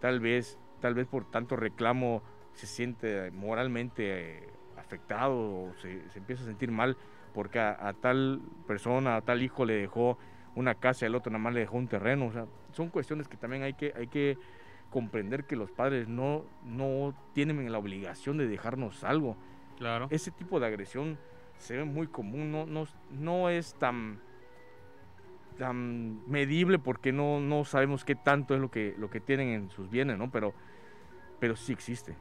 [0.00, 6.42] Tal vez, tal vez por tanto reclamo se siente moralmente eh, afectado o se, empieza
[6.42, 6.96] a sentir mal
[7.32, 10.18] porque a, tal persona, a tal hijo le dejó
[10.54, 12.26] una casa y al otro nada más le dejó un terreno.
[12.26, 14.36] O sea, son cuestiones que también hay que, hay que
[14.90, 19.36] comprender que los padres no, no tienen la obligación de dejarnos algo.
[19.78, 20.08] Claro.
[20.10, 21.18] Ese tipo de agresión
[21.62, 24.20] se ve muy común, no, no, no es tan,
[25.56, 29.70] tan medible porque no, no sabemos qué tanto es lo que, lo que tienen en
[29.70, 30.30] sus bienes, ¿no?
[30.30, 30.54] Pero,
[31.38, 32.16] pero sí existe.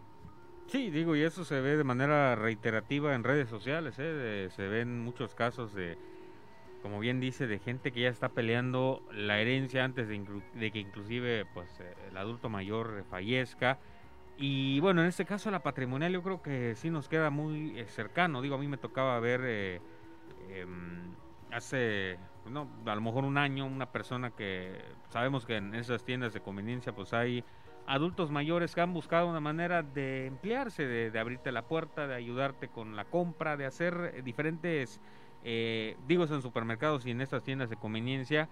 [0.68, 4.48] Sí, digo, y eso se ve de manera reiterativa en redes sociales, ¿eh?
[4.56, 5.98] se ven muchos casos de
[6.82, 11.46] como bien dice, de gente que ya está peleando la herencia antes de, que inclusive
[11.54, 11.70] pues
[12.10, 13.80] el adulto mayor fallezca.
[14.42, 17.86] Y bueno, en este caso la patrimonial yo creo que sí nos queda muy eh,
[17.88, 18.42] cercano.
[18.42, 19.82] Digo, a mí me tocaba ver eh,
[20.50, 21.14] em,
[21.52, 22.18] hace,
[22.50, 26.42] no, a lo mejor un año, una persona que sabemos que en esas tiendas de
[26.42, 27.44] conveniencia pues hay
[27.86, 32.16] adultos mayores que han buscado una manera de emplearse, de, de abrirte la puerta, de
[32.16, 35.00] ayudarte con la compra, de hacer diferentes
[35.44, 38.50] eh, digo, en supermercados y en estas tiendas de conveniencia.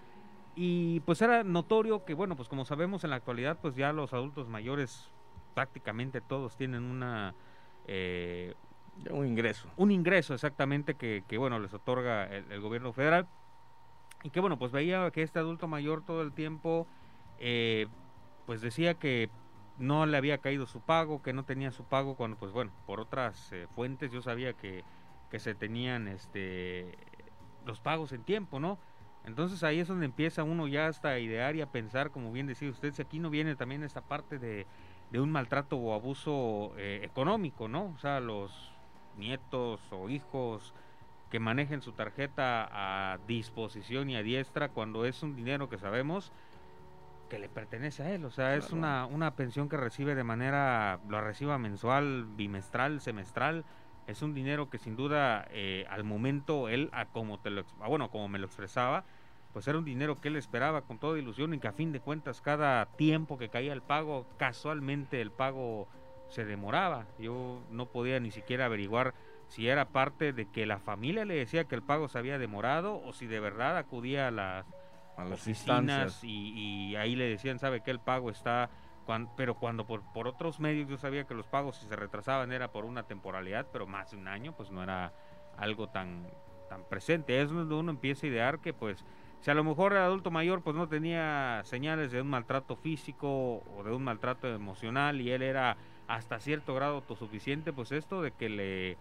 [0.56, 4.13] Y pues era notorio que, bueno, pues como sabemos en la actualidad, pues ya los
[4.13, 5.12] adultos mayores
[5.60, 7.36] prácticamente todos tienen una...
[7.86, 8.54] Eh,
[9.12, 9.67] un ingreso.
[9.76, 13.28] Un ingreso exactamente que, que bueno, les otorga el, gobierno federal.
[14.24, 16.88] Y que bueno, pues veía que este adulto mayor todo el tiempo,
[17.39, 17.88] eh,
[18.45, 19.30] pues decía que
[19.78, 23.02] no le había caído su pago, que no tenía su pago, cuando pues bueno, por
[23.02, 24.86] otras eh, fuentes yo sabía que
[25.30, 26.98] que se tenían este
[27.65, 28.80] los pagos en tiempo, ¿no?
[29.26, 32.48] Entonces ahí es donde empieza uno ya hasta a idear y a pensar, como bien
[32.48, 34.65] decía usted, si aquí no viene también esta parte de,
[35.17, 37.91] un maltrato o abuso eh, económico, ¿no?
[37.95, 38.72] O sea, los
[39.17, 40.74] nietos o hijos
[41.32, 46.32] que manejen su tarjeta a disposición y a diestra cuando es un dinero que sabemos
[47.30, 51.00] que le pertenece a él, o sea, es una, una pensión que recibe de manera,
[51.08, 53.65] lo reciba mensual, bimestral, semestral,
[54.08, 58.10] es un dinero que sin duda eh, al momento él, a como te lo, bueno,
[58.10, 59.06] como me lo expresaba,
[59.54, 62.00] pues era un dinero que él esperaba con toda ilusión y que a fin de
[62.00, 65.88] cuentas cada tiempo que caía el pago, casualmente el pago
[66.30, 67.08] se demoraba.
[67.18, 69.14] Yo no podía ni siquiera averiguar
[69.48, 73.02] si era parte de que la familia le decía que el pago se había demorado
[73.04, 74.66] o si de verdad acudía a las,
[75.18, 78.70] a las oficinas y, y, ahí le decían, sabe que el pago está
[79.36, 82.72] pero cuando por, por, otros medios yo sabía que los pagos si se retrasaban era
[82.72, 85.14] por una temporalidad, pero más de un año, pues no era
[85.58, 86.28] algo tan,
[86.70, 87.42] tan presente.
[87.42, 89.04] Es donde uno empieza a idear que pues
[89.41, 93.63] si a lo mejor el adulto mayor pues no tenía señales de un maltrato físico
[93.75, 98.32] o de un maltrato emocional y él era hasta cierto grado autosuficiente, pues esto de
[98.32, 98.97] que le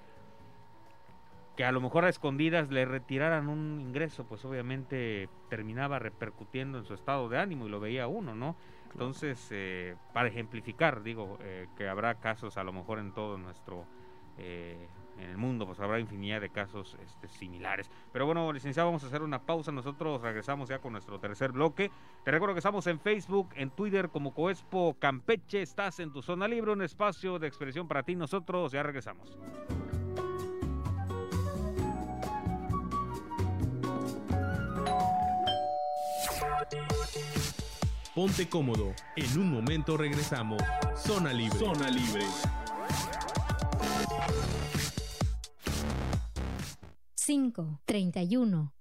[1.57, 6.85] que a lo mejor a escondidas le retiraran un ingreso, pues obviamente terminaba repercutiendo en
[6.85, 8.55] su estado de ánimo y lo veía uno, ¿no?
[8.93, 13.87] Entonces, eh, para ejemplificar, digo, eh, que habrá casos a lo mejor en todo nuestro,
[14.37, 14.89] eh,
[15.19, 17.91] en el mundo, pues habrá infinidad de casos este, similares.
[18.13, 19.73] Pero bueno, licenciado, vamos a hacer una pausa.
[19.73, 21.91] Nosotros regresamos ya con nuestro tercer bloque.
[22.25, 25.63] Te recuerdo que estamos en Facebook, en Twitter como Coespo Campeche.
[25.63, 28.15] Estás en tu zona libre, un espacio de expresión para ti.
[28.15, 29.37] Nosotros ya regresamos.
[38.15, 38.95] Ponte cómodo.
[39.15, 40.61] En un momento regresamos.
[40.97, 41.57] Zona libre.
[41.57, 42.25] Zona libre.
[47.29, 48.73] 5, 31.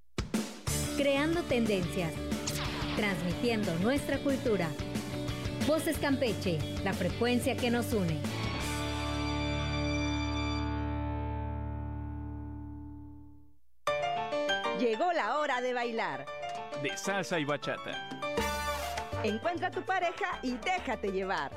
[0.96, 2.14] Creando tendencias.
[2.96, 4.70] Transmitiendo nuestra cultura.
[5.68, 8.22] Voces Campeche, la frecuencia que nos une.
[14.80, 16.26] Llegó la hora de bailar.
[16.82, 18.08] De salsa y bachata.
[19.26, 21.52] Encuentra a tu pareja y déjate llevar.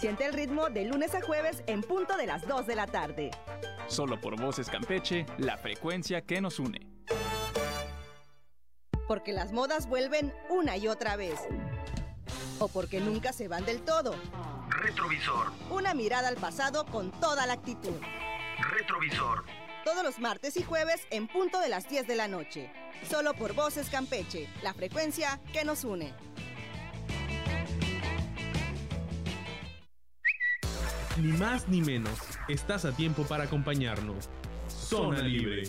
[0.00, 3.30] Siente el ritmo de lunes a jueves en punto de las 2 de la tarde.
[3.88, 6.80] Solo por Voces Campeche, la frecuencia que nos une.
[9.06, 11.38] Porque las modas vuelven una y otra vez.
[12.58, 14.14] O porque nunca se van del todo.
[14.68, 15.52] Retrovisor.
[15.70, 18.00] Una mirada al pasado con toda la actitud.
[18.70, 19.44] Retrovisor.
[19.84, 22.72] Todos los martes y jueves en punto de las 10 de la noche.
[23.10, 26.14] Solo por Voces Campeche, la frecuencia que nos une.
[31.18, 32.18] Ni más ni menos.
[32.48, 34.30] Estás a tiempo para acompañarnos.
[34.68, 35.64] Zona libre.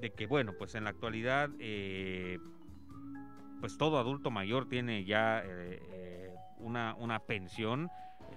[0.00, 2.38] de que, bueno, pues en la actualidad, eh,
[3.60, 5.44] pues todo adulto mayor tiene ya
[6.58, 7.90] una, una pensión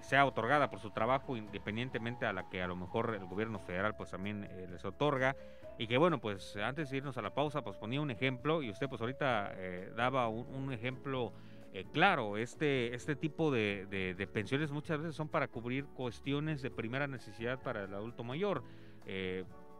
[0.06, 3.94] sea otorgada por su trabajo independientemente a la que a lo mejor el gobierno federal
[3.96, 5.36] pues también eh, les otorga.
[5.78, 8.70] Y que bueno pues antes de irnos a la pausa pues ponía un ejemplo y
[8.70, 11.32] usted pues ahorita eh, daba un, ejemplo
[11.74, 16.62] eh, claro este este tipo de, de, de, pensiones muchas veces son para cubrir cuestiones
[16.62, 18.62] de primera necesidad para el adulto mayor.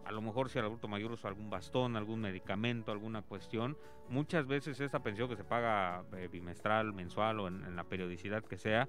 [0.04, 3.76] A lo mejor si el adulto mayor usa algún bastón, algún medicamento, alguna cuestión,
[4.08, 8.56] muchas veces esta pensión que se paga bimestral, mensual o en, en la periodicidad que
[8.56, 8.86] sea,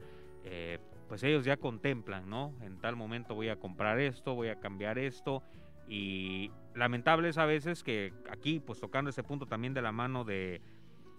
[0.49, 2.53] eh, pues ellos ya contemplan, ¿no?
[2.61, 5.43] En tal momento voy a comprar esto, voy a cambiar esto.
[5.87, 10.25] Y lamentable es a veces que aquí, pues tocando ese punto también de la mano
[10.25, 10.61] de,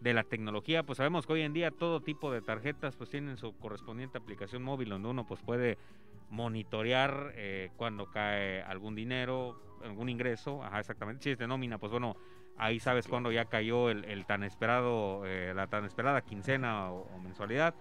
[0.00, 3.36] de la tecnología, pues sabemos que hoy en día todo tipo de tarjetas pues tienen
[3.36, 5.78] su correspondiente aplicación móvil donde uno pues puede
[6.30, 11.90] monitorear eh, cuando cae algún dinero, algún ingreso, ajá, exactamente, si es de nómina, pues
[11.90, 12.16] bueno,
[12.58, 17.08] ahí sabes cuando ya cayó el, el tan esperado, eh, la tan esperada quincena o,
[17.14, 17.74] o mensualidad.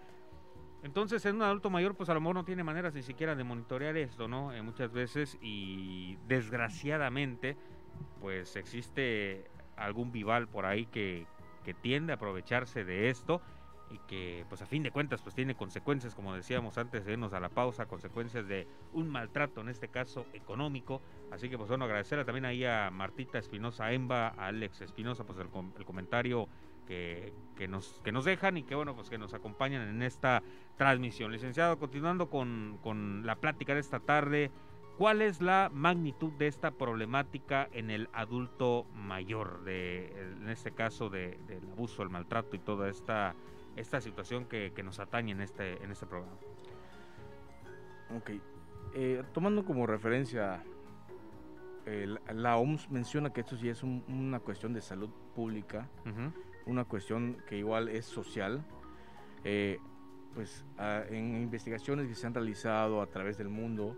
[0.87, 3.43] Entonces, en un adulto mayor, pues a lo mejor no tiene maneras ni siquiera de
[3.43, 4.53] monitorear esto, ¿no?
[4.53, 7.57] Eh, muchas veces y desgraciadamente,
[8.21, 11.27] pues existe algún vival por ahí que,
[11.65, 13.41] que tiende a aprovecharse de esto
[13.91, 17.31] y que pues a fin de cuentas pues tiene consecuencias como decíamos antes de irnos
[17.31, 21.85] a la pausa consecuencias de un maltrato en este caso económico así que pues bueno
[21.85, 25.47] agradecerle también ahí a Martita Espinosa Emba a Alex Espinosa pues el,
[25.77, 26.49] el comentario
[26.87, 30.41] que, que, nos, que nos dejan y que bueno pues que nos acompañan en esta
[30.77, 34.51] transmisión licenciado continuando con, con la plática de esta tarde
[34.97, 40.07] ¿Cuál es la magnitud de esta problemática en el adulto mayor, de,
[40.39, 43.35] en este caso del de, de abuso, el maltrato y toda esta,
[43.75, 46.35] esta situación que, que, nos atañe en este, en este programa?
[48.17, 48.31] Ok,
[48.95, 50.63] eh, tomando como referencia,
[51.85, 56.09] eh, la OMS menciona que esto sí es un, una cuestión de salud pública, uh
[56.09, 56.33] -huh.
[56.67, 58.63] Una cuestión que igual es social.
[59.43, 59.79] Eh,
[60.33, 63.97] pues a, en investigaciones que se han realizado a través del mundo,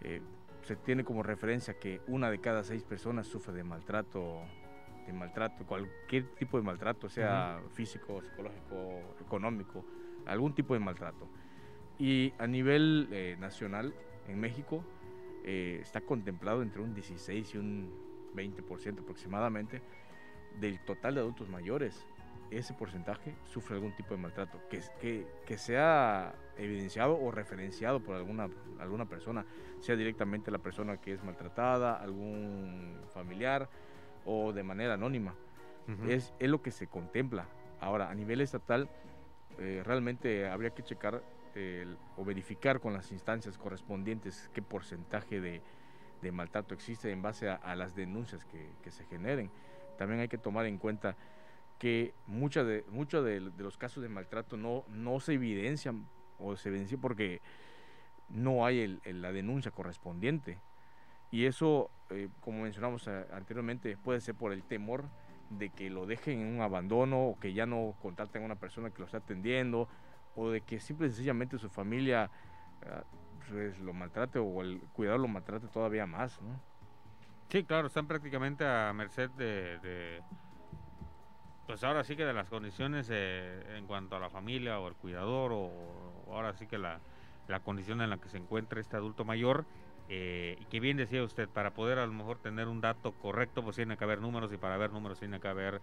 [0.00, 0.20] eh,
[0.62, 4.42] se tiene como referencia que una de cada seis personas sufre de maltrato,
[5.06, 7.70] de maltrato, cualquier tipo de maltrato, sea uh -huh.
[7.70, 9.84] físico, psicológico, económico,
[10.26, 11.28] algún tipo de maltrato.
[11.98, 13.94] Y a nivel eh, nacional,
[14.26, 14.84] en México,
[15.44, 17.90] eh, está contemplado entre un 16 y un
[18.34, 19.80] 20% aproximadamente,
[20.58, 22.06] del total de adultos mayores,
[22.50, 28.14] ese porcentaje sufre algún tipo de maltrato, que, que, que sea evidenciado o referenciado por
[28.14, 28.48] alguna,
[28.78, 29.44] alguna persona,
[29.80, 33.68] sea directamente la persona que es maltratada, algún familiar
[34.24, 35.34] o de manera anónima.
[36.08, 37.46] Es, es lo que se contempla.
[37.80, 38.88] Ahora, a nivel estatal,
[39.58, 41.22] eh, realmente habría que checar
[42.18, 45.62] o verificar con las instancias correspondientes qué porcentaje de,
[46.20, 49.50] de maltrato existe en base a, a las denuncias que, que se generen.
[49.96, 51.16] También hay que tomar en cuenta
[51.78, 56.06] que muchos de, de, los casos de maltrato no, no se evidencian
[56.38, 57.42] o se evidencian porque
[58.28, 60.58] no hay la denuncia correspondiente.
[61.30, 65.04] Y eso, eh, como mencionamos eh, anteriormente, puede ser por el temor
[65.50, 68.90] de que lo dejen en un abandono o que ya no contraten a una persona
[68.90, 69.88] que lo está atendiendo
[70.34, 72.30] o de que simple y sencillamente su familia
[72.84, 73.04] ah,
[73.48, 76.40] pues, lo maltrate o el cuidador lo maltrate todavía más.
[77.48, 80.22] Sí, claro, están prácticamente a merced de, de-
[81.66, 84.94] pues ahora sí que de las condiciones eh, en cuanto a la familia o el
[84.94, 85.58] cuidador o,
[86.26, 87.00] o ahora sí que la,
[87.48, 89.64] la condición en la que se encuentra este adulto mayor.
[90.08, 93.62] eh, y que bien decía usted, para poder a lo mejor tener un dato correcto,
[93.64, 95.80] pues tiene que haber números y para ver números tiene que haber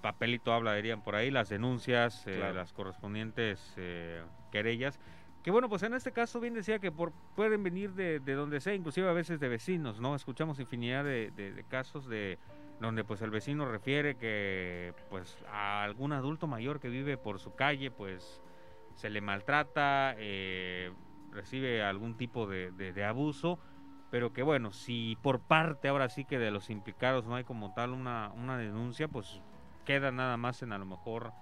[0.00, 4.98] papelito habla, dirían por ahí, las denuncias, eh, las correspondientes eh, querellas.
[5.44, 8.60] Que bueno, pues en este caso bien decía que por, pueden venir de, de donde
[8.60, 10.16] sea, inclusive a veces de vecinos, ¿no?
[10.16, 12.38] Escuchamos infinidad de, de- de casos de
[12.80, 17.54] donde pues el vecino refiere que pues a algún adulto mayor que vive por su
[17.54, 18.40] calle pues
[18.96, 20.90] se le maltrata, eh,
[21.30, 23.58] recibe algún tipo de abuso,
[24.10, 27.74] pero que bueno, si por parte ahora sí que de los implicados no hay como
[27.74, 29.42] tal una, una denuncia, pues
[29.84, 31.32] queda nada más en a lo mejor,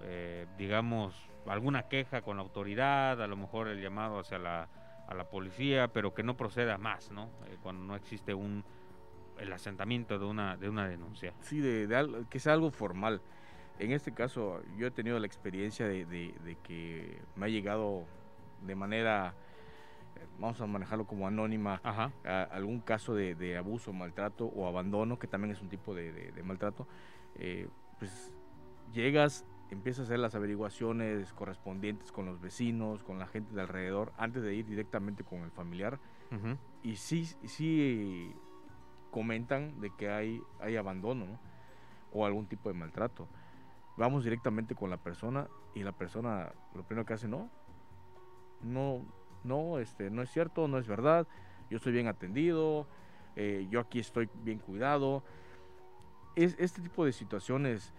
[0.00, 4.68] eh, digamos, alguna queja con la autoridad, a lo mejor el llamado hacia la,
[5.08, 7.24] a la policía, pero que no proceda más, ¿no?
[7.46, 8.64] Eh, cuando no existe un
[9.38, 11.32] el asentamiento de una, de una denuncia.
[11.40, 13.20] Sí, de, de algo- que sea algo formal.
[13.78, 18.04] En este caso, yo he tenido la experiencia de, de- de que me ha llegado
[18.60, 19.34] de manera,
[20.38, 22.12] vamos a manejarlo como anónima, Ajá.
[22.24, 26.12] a- algún caso de, de abuso, maltrato o abandono, que también es un tipo de,
[26.12, 26.86] de- de maltrato.
[27.34, 27.66] Eh,
[27.98, 28.32] pues
[28.92, 34.12] llegas, empiezas a hacer las averiguaciones correspondientes con los vecinos, con la gente de alrededor,
[34.16, 35.98] antes de ir directamente con el familiar
[36.82, 38.34] y sí, sí
[39.10, 41.38] comentan de que hay, hay abandono ¿no?
[42.12, 43.28] o algún tipo de maltrato.
[43.96, 47.50] Vamos directamente con la persona y la persona lo primero que hace, no,
[48.62, 49.02] no,
[49.44, 51.26] no, este, no es cierto, no es verdad,
[51.68, 52.86] yo estoy bien atendido,
[53.36, 55.22] eh, yo aquí estoy bien cuidado.
[56.34, 57.92] Es, este tipo de situaciones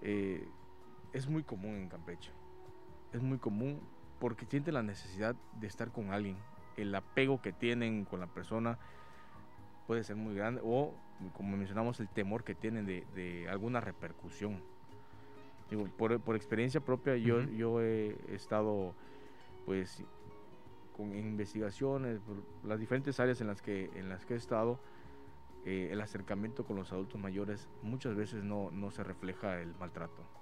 [0.00, 0.48] eh,
[1.12, 2.32] es muy común en Campeche.
[3.12, 3.80] Es muy común
[4.18, 6.36] porque sienten la necesidad de estar con alguien.
[6.76, 8.78] El apego que tienen con la persona
[9.86, 10.94] puede ser muy grande o,
[11.34, 14.62] como mencionamos, el temor que tienen de, de alguna repercusión.
[15.70, 18.94] Digo, por, por experiencia propia, yo, he estado,
[19.66, 20.02] pues,
[20.96, 24.80] con investigaciones, por las diferentes áreas en las que, en las que he estado,
[25.64, 30.37] eh, el acercamiento con los adultos mayores muchas veces no, no se refleja el maltrato.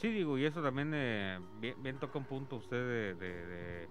[0.00, 3.88] Sí, digo, y eso también eh, bien, bien toca un punto usted de,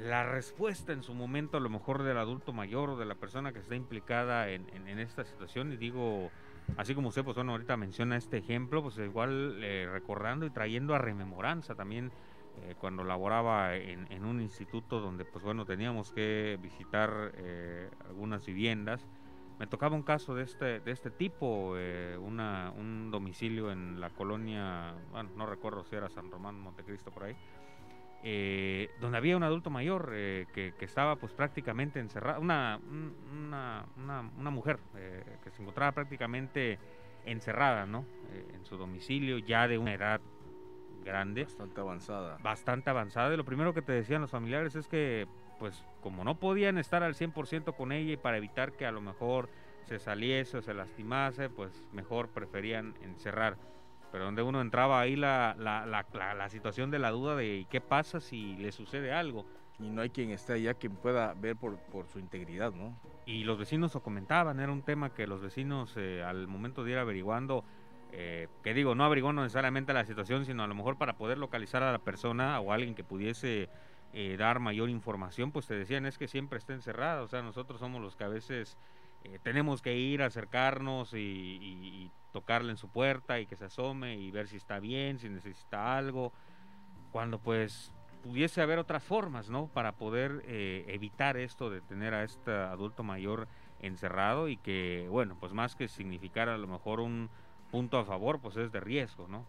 [0.00, 3.52] la respuesta en su momento a lo mejor del adulto mayor o de la persona
[3.52, 6.32] que está implicada en esta situación y digo,
[6.76, 10.96] así como usted pues bueno ahorita menciona este ejemplo, pues igual eh, recordando y trayendo
[10.96, 12.10] a rememoranza también
[12.56, 18.44] eh, cuando laboraba en, en un instituto donde pues bueno teníamos que visitar eh, algunas
[18.44, 19.06] viviendas
[19.60, 24.08] me tocaba un caso de este, de este tipo, eh, una, un domicilio en la
[24.08, 27.36] colonia, bueno, no recuerdo si era San Román, Montecristo, por ahí,
[28.22, 33.14] eh, donde había un adulto mayor eh, que, que estaba pues prácticamente encerrada, una, un-
[33.32, 36.78] una, una, una mujer eh, que se encontraba prácticamente
[37.26, 38.06] encerrada, ¿no?
[38.32, 40.22] Eh, en su domicilio, ya de una edad
[41.04, 42.38] grande Bastante avanzada.
[42.42, 45.26] bastante avanzada y lo primero que te decían los familiares es que
[45.60, 49.02] pues como no podían estar al 100% con ella y para evitar que a lo
[49.02, 49.50] mejor
[49.84, 53.58] se saliese o se lastimase, pues mejor preferían encerrar.
[54.12, 57.66] Pero donde uno entraba ahí la, la, la, la- situación de la duda de ¿y
[57.66, 59.46] qué pasa si le sucede algo.
[59.78, 62.98] Y no hay quien esté allá quien pueda ver por, por su integridad, ¿no?
[63.24, 66.92] Y los vecinos lo comentaban, era un tema que los vecinos eh, al momento de
[66.92, 67.64] ir averiguando,
[68.12, 71.82] eh, que digo, no averiguando necesariamente la situación, sino a lo mejor para poder localizar
[71.82, 73.70] a la persona o alguien que pudiese
[74.12, 77.78] eh, dar mayor información, pues te decían es que siempre está encerrada, o sea, nosotros
[77.78, 78.76] somos los que a veces
[79.22, 84.30] eh, tenemos que ir acercarnos y, tocarle en su puerta y que se asome y
[84.30, 86.32] ver si está bien, si necesita algo,
[87.10, 87.92] cuando pues
[88.22, 89.66] pudiese haber otras formas, ¿no?
[89.66, 93.48] Para poder eh, evitar esto de tener a este adulto mayor
[93.80, 97.30] encerrado y que, bueno, pues más que significar a lo mejor un
[97.72, 99.44] punto a favor, pues es de riesgo, ¿no?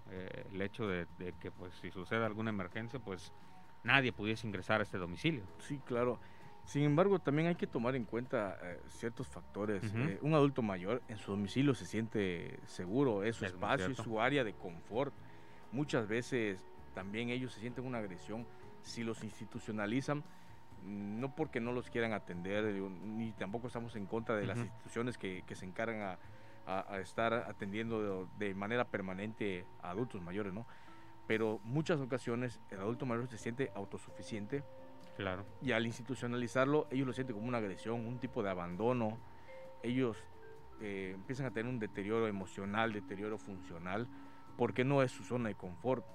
[0.51, 3.31] El hecho de, de que, pues, si sucede alguna emergencia, pues
[3.83, 5.43] nadie pudiese ingresar a este domicilio.
[5.59, 6.19] Sí, claro.
[6.63, 9.83] Sin embargo, también hay que tomar en cuenta eh, ciertos factores.
[9.95, 13.97] Eh, un adulto mayor en su domicilio se siente seguro, es su Es espacio, es
[13.97, 15.13] su área de confort.
[15.71, 16.63] Muchas veces
[16.93, 18.45] también ellos se sienten una agresión
[18.83, 20.23] si los institucionalizan,
[20.83, 25.43] no porque no los quieran atender, ni tampoco estamos en contra de las instituciones que,
[25.47, 26.19] que se encargan a,
[26.65, 30.67] a- a estar atendiendo de, de manera permanente a adultos mayores, ¿no?
[31.27, 34.63] Pero muchas ocasiones el adulto mayor se siente autosuficiente
[35.15, 35.45] Claro.
[35.61, 39.19] y al institucionalizarlo, ellos lo sienten como una agresión, un tipo de abandono.
[39.83, 40.17] Ellos
[40.81, 44.07] eh, empiezan a tener un deterioro emocional, deterioro funcional,
[44.57, 46.05] porque no es su zona de confort.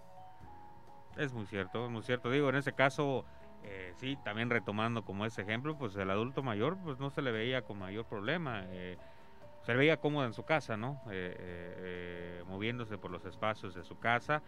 [1.17, 2.31] Es muy cierto, es muy cierto.
[2.31, 3.25] Digo, en ese caso,
[3.63, 7.33] eh, sí, también retomando como ese ejemplo, pues el adulto mayor, pues no se le
[7.33, 8.65] veía con mayor problema.
[8.67, 8.99] eh,
[9.63, 11.01] se le veía cómodo en su casa, ¿no?
[11.07, 11.75] Eh, eh,
[12.41, 14.41] eh, moviéndose por los espacios de su casa.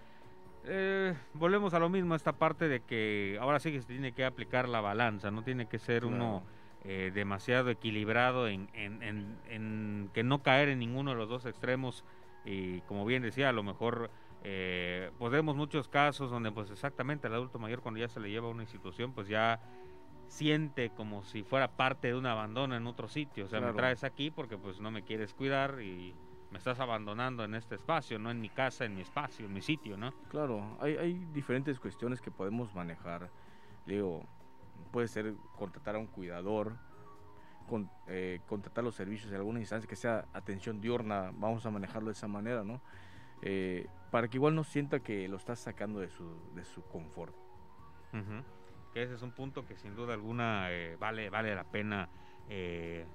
[0.71, 4.25] Eh, volvemos a lo mismo, esta parte de que ahora sí que se tiene que
[4.25, 6.45] aplicar la balanza, no tiene que ser uno
[6.85, 11.45] eh, demasiado equilibrado en, en- en- en que no caer en ninguno de los dos
[11.47, 12.05] extremos.
[12.45, 14.11] Y como bien decía, a lo mejor
[14.45, 18.31] eh, pues vemos muchos casos donde pues exactamente el adulto mayor cuando ya se le
[18.31, 19.59] lleva a una institución pues ya
[20.29, 23.73] siente como si fuera parte de un abandono en otro sitio, o sea, Claro.
[23.75, 26.15] me traes aquí porque pues no me quieres cuidar y
[26.51, 29.61] me estás abandonando en este espacio, no en mi casa, en mi espacio, en mi
[29.61, 30.13] sitio, ¿no?
[30.29, 33.31] Claro, hay, hay diferentes cuestiones que podemos manejar.
[33.85, 34.27] Digo,
[34.91, 36.77] puede ser contratar a un cuidador,
[37.67, 42.09] con- eh, contratar los servicios de alguna instancia que sea atención diurna, vamos a manejarlo
[42.09, 42.81] de esa manera, ¿no?
[43.43, 47.35] Eh, para que igual no sienta que lo estás sacando de su, de su confort.
[48.95, 52.09] Que ese es un punto que sin duda alguna eh, vale, vale la pena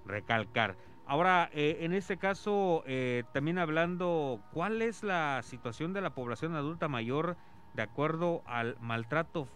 [0.05, 0.77] recalcar.
[1.05, 6.55] Ahora, eh, en este caso, eh, también hablando, ¿cuál es la situación de la población
[6.55, 7.35] adulta mayor
[7.73, 9.49] de acuerdo al maltrato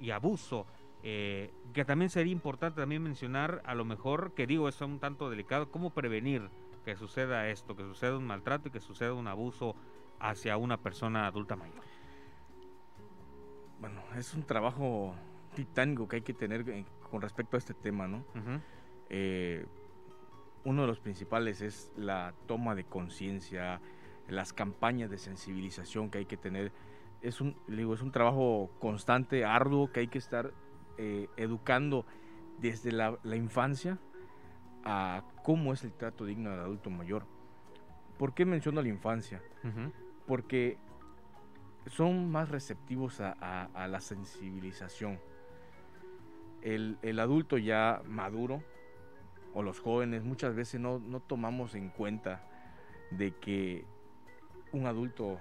[0.00, 0.66] y abuso?
[1.04, 5.30] Eh, que también sería importante también mencionar, a lo mejor, que digo, es un tanto
[5.30, 6.50] delicado, cómo prevenir
[6.84, 9.76] que suceda esto, que suceda un maltrato y que suceda un abuso
[10.18, 11.84] hacia una persona adulta mayor.
[13.80, 15.14] Bueno, es un trabajo
[15.54, 18.18] titánico que hay que tener en- con respecto a este tema, ¿no?
[18.34, 18.60] Ujú.
[19.10, 19.64] Eh,
[20.64, 23.80] uno de los principales es la toma de conciencia,
[24.26, 26.72] las campañas de sensibilización que hay que tener.
[27.20, 30.52] Es un, digo, es un trabajo constante, arduo, que hay que estar
[30.98, 32.06] eh, educando
[32.58, 33.98] desde la, la infancia
[34.84, 37.26] a cómo es el trato digno del adulto mayor.
[38.18, 39.42] ¿Por qué menciono la infancia?
[40.26, 40.78] Porque
[41.86, 45.18] son más receptivos a, a- a la sensibilización.
[46.60, 48.62] El, el adulto ya maduro
[49.58, 52.40] o los jóvenes muchas veces no, no tomamos en cuenta
[53.10, 53.84] de que
[54.70, 55.36] un adulto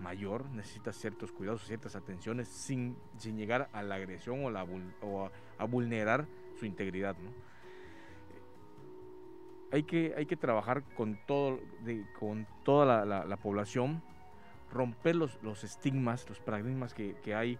[0.00, 6.26] mayor necesita ciertos cuidados, ciertas atenciones sin, sin llegar a la agresión o, a, vulnerar
[6.58, 7.14] su integridad.
[7.18, 7.30] ¿no?
[9.70, 14.02] Hay, que, hay que trabajar con, todo, de- con toda la- la- la población
[14.72, 17.56] romper los, los estigmas, los paradigmas que, que hay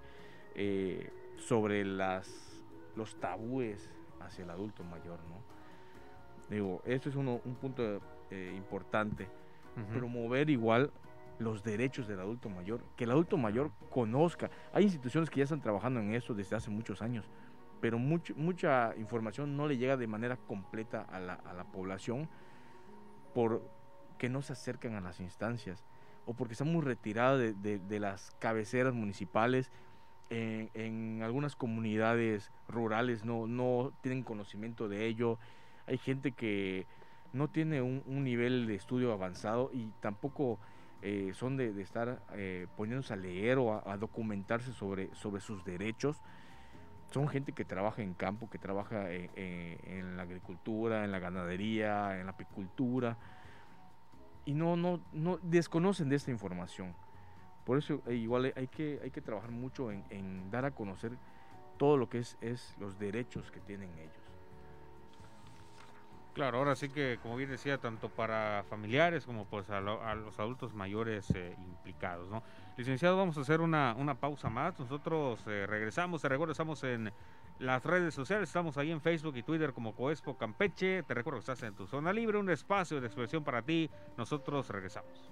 [0.57, 2.65] eh, sobre las,
[2.97, 3.89] los tabúes
[4.21, 5.60] hacia el adulto mayor, ¿no?
[6.51, 9.29] Digo, esto es uno- un punto eh, importante.
[9.77, 9.99] Ujú.
[9.99, 10.91] Promover igual
[11.39, 14.51] los derechos del adulto mayor, que el adulto mayor conozca.
[14.73, 17.25] Hay instituciones que ya están trabajando en eso desde hace muchos años,
[17.81, 22.29] pero much- mucha información no le llega de manera completa a la, a la población
[23.33, 25.85] porque no se acercan a las instancias
[26.27, 29.71] o porque están muy retirados de, de- de las cabeceras municipales.
[30.33, 35.39] En, en algunas comunidades rurales no, no tienen conocimiento de ello.
[35.91, 36.87] Hay gente que
[37.33, 40.59] no tiene un, nivel de estudio avanzado y tampoco
[41.03, 46.23] eh, son de, estar eh, poniéndose a leer o a, documentarse sobre, sobre sus derechos.
[47.11, 52.19] Son gente que trabaja en campo, que trabaja eh, en la agricultura, en la ganadería,
[52.21, 53.19] en la apicultura
[54.45, 56.95] y no, no, no desconocen de esta información.
[57.65, 61.13] Por eso igual hay que, hay que trabajar mucho en, en dar a conocer
[61.79, 64.20] todo lo que es, es los derechos que tienen ellos.
[66.33, 70.15] Claro, ahora sí que, como bien decía, tanto para familiares como pues a, lo- a
[70.15, 72.43] los adultos mayores eh, implicados, ¿no?
[72.77, 74.79] Licenciado, vamos a hacer una, una pausa más.
[74.79, 77.13] Nosotros eh, regresamos, te recuerdo, estamos en
[77.59, 81.03] las redes sociales, estamos ahí en Facebook y Twitter como Coespo Campeche.
[81.03, 83.91] Te recuerdo que estás en tu zona libre, un espacio de expresión para ti.
[84.17, 85.31] Nosotros regresamos.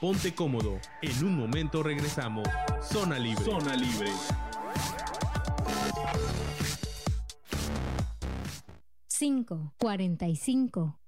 [0.00, 0.80] Ponte cómodo.
[1.02, 2.48] En un momento regresamos.
[2.82, 3.44] Zona Libre.
[3.44, 4.10] Zona Libre.
[9.06, 10.98] Cinco, cuarenta y cinco.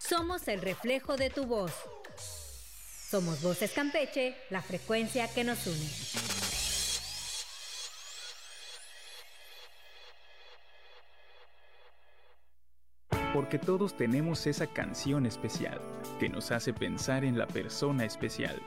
[0.00, 1.72] Somos el reflejo de tu voz.
[3.08, 6.23] Somos Voces Campeche, la frecuencia que nos une.
[13.34, 15.80] Porque todos tenemos esa canción especial
[16.20, 18.62] que nos hace pensar en la persona especial.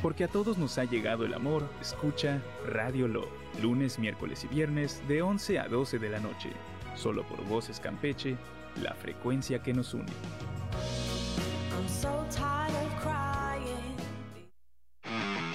[0.00, 3.28] Porque a todos nos ha llegado el amor, escucha Radio Lo,
[3.60, 6.52] lunes, miércoles y viernes de 11 a 12 de la noche,
[6.96, 8.38] solo por Voces Campeche,
[8.82, 10.10] la frecuencia que nos une.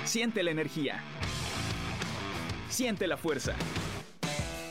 [0.05, 1.01] Siente la energía.
[2.69, 3.55] Siente la fuerza.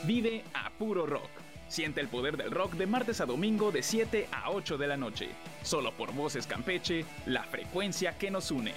[0.04, 1.47] Vive a puro rock.
[1.68, 4.96] Siente el poder del rock de martes a domingo de 7 a 8 de la
[4.96, 5.28] noche.
[5.62, 8.72] Solo por Voces Campeche, la frecuencia que nos une.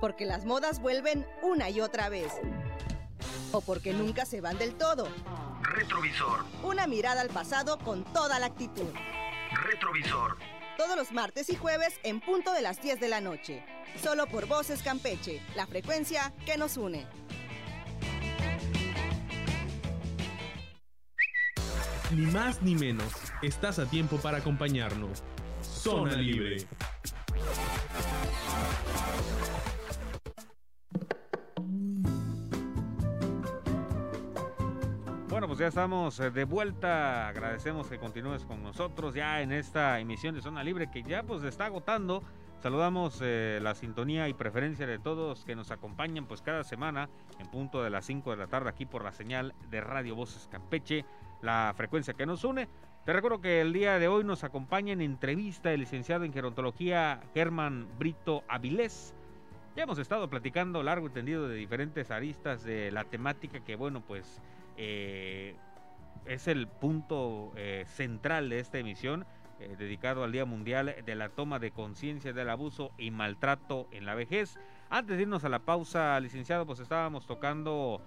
[0.00, 2.32] Porque las modas vuelven una y otra vez.
[3.50, 5.08] O porque nunca se van del todo.
[5.62, 6.44] Retrovisor.
[6.62, 8.92] Una mirada al pasado con toda la actitud.
[9.64, 10.36] Retrovisor.
[10.76, 13.64] Todos los martes y jueves en punto de las 10 de la noche.
[14.00, 17.06] Solo por Voces Campeche, la frecuencia que nos une.
[22.14, 23.12] Ni más ni menos.
[23.42, 25.24] Estás a tiempo para acompañarnos.
[25.60, 26.58] Zona Libre.
[35.28, 37.28] Bueno, pues ya estamos eh, de vuelta.
[37.28, 41.42] Agradecemos que continúes con nosotros ya en esta emisión de Zona Libre que ya pues
[41.42, 42.22] está agotando.
[42.62, 47.50] Saludamos eh, la sintonía y preferencia de todos que nos acompañan pues cada semana en
[47.50, 51.04] punto de las 5 de la tarde aquí por la señal de Radio Voces Campeche,
[51.42, 52.68] la frecuencia que nos une.
[53.06, 57.20] Te recuerdo que el día de hoy nos acompaña en entrevista el licenciado en gerontología
[57.34, 59.14] Germán Brito Avilés.
[59.76, 64.00] Ya hemos estado platicando largo y tendido de diferentes aristas de la temática que bueno
[64.00, 64.40] pues
[64.76, 65.54] eh,
[66.24, 69.24] es el punto eh, central de esta emisión
[69.60, 74.04] eh, dedicado al Día Mundial de la Toma de Conciencia del Abuso y Maltrato en
[74.04, 74.58] la Vejez.
[74.90, 78.02] Antes de irnos a la pausa, licenciado, pues estábamos tocando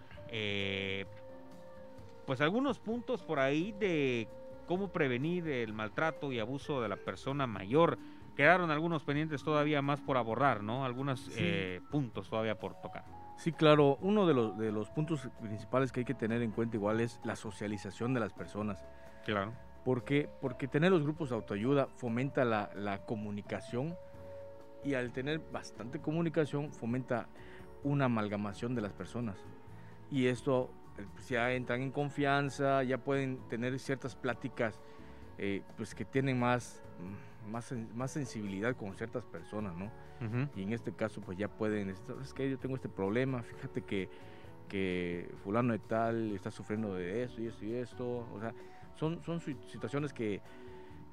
[2.30, 4.28] pues algunos puntos por ahí de
[4.68, 7.98] cómo prevenir el maltrato y abuso de la persona mayor.
[8.36, 10.86] Quedaron algunos pendientes todavía más por abordar, ¿no?
[10.86, 11.32] Algunos Sí.
[11.40, 13.04] eh, puntos todavía por tocar.
[13.38, 16.78] Sí, claro, uno de los, de los puntos principales que hay que tener en cuenta
[16.78, 18.86] igual es la socialización de las personas.
[19.26, 19.52] Claro.
[19.84, 20.30] ¿Por qué?
[20.40, 23.96] Porque tener los grupos de autoayuda fomenta la, la comunicación
[24.84, 27.28] y al tener bastante comunicación fomenta
[27.82, 29.44] una amalgamación de las personas.
[30.12, 30.70] Y esto
[31.14, 34.80] pues, ya entran en confianza, ya pueden tener ciertas pláticas
[35.38, 39.86] eh, pues que tienen más, mm, más, más sensibilidad con ciertas personas, ¿no?
[40.22, 40.50] Ujú.
[40.56, 44.10] Y en este caso, pues ya pueden, es que yo tengo este problema, fíjate que,
[44.68, 48.28] que fulano de tal está sufriendo de esto y esto y esto.
[48.34, 48.54] O sea,
[48.96, 50.42] son, son si- situaciones que,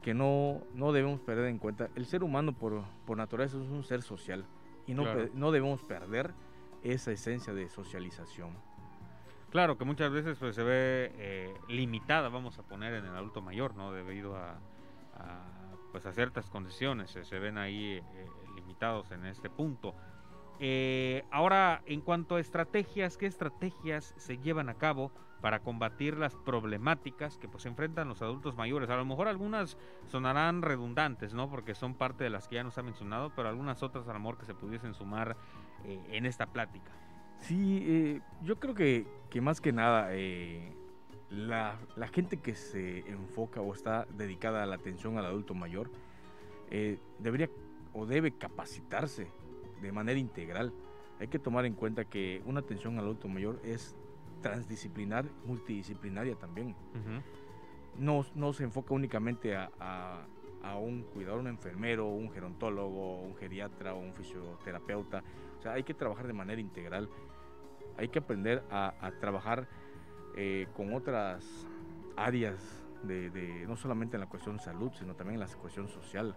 [0.03, 1.89] que no, no debemos perder en cuenta.
[1.95, 4.45] El ser humano por, por naturaleza es un ser social
[4.87, 5.29] y no, Claro.
[5.35, 6.35] no debemos perder
[6.83, 8.51] esa esencia de socialización.
[9.57, 13.41] Claro, que muchas veces pues, se ve eh, limitada, vamos a poner en el adulto
[13.41, 13.91] mayor, ¿no?
[13.91, 14.59] Debido a,
[15.93, 18.03] pues, a ciertas condiciones, se ven ahí eh,
[18.55, 19.95] limitados en este punto.
[20.61, 26.35] Eh, ahora, en cuanto a estrategias, ¿qué estrategias se llevan a cabo para combatir las
[26.35, 28.91] problemáticas que pues enfrentan los adultos mayores?
[28.91, 31.49] A lo mejor algunas sonarán redundantes, ¿no?
[31.49, 34.19] Porque son parte de las que ya nos ha mencionado, pero algunas otras a lo
[34.19, 35.35] mejor que se pudiesen sumar
[35.83, 36.93] en esta plática.
[37.41, 40.73] Sí, eh, yo creo que, que más que nada eh,
[41.31, 45.91] la, la gente que se enfoca o está dedicada a la atención al adulto mayor
[46.71, 47.49] eh, debería
[47.93, 49.29] o debe capacitarse
[49.81, 50.73] de manera integral.
[51.21, 53.95] Hay que tomar en cuenta que una atención al adulto mayor es
[54.43, 56.75] transdisciplinar, multidisciplinaria también.
[57.99, 60.27] No, no se enfoca únicamente a, a-
[60.63, 65.23] a un cuidador, un enfermero, un gerontólogo, un geriatra o un fisioterapeuta.
[65.67, 67.09] Sea, hay que trabajar de manera integral.
[67.97, 69.67] Hay que aprender a, a trabajar
[70.37, 71.45] eh, con otras
[72.15, 76.37] áreas, de, de- no solamente en la cuestión salud, sino también en la cuestión social.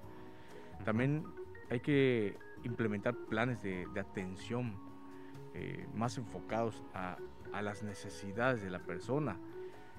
[0.84, 1.26] También
[1.70, 4.74] hay que implementar planes de, de atención
[5.54, 7.18] eh, más enfocados a,
[7.54, 9.38] a las necesidades de la persona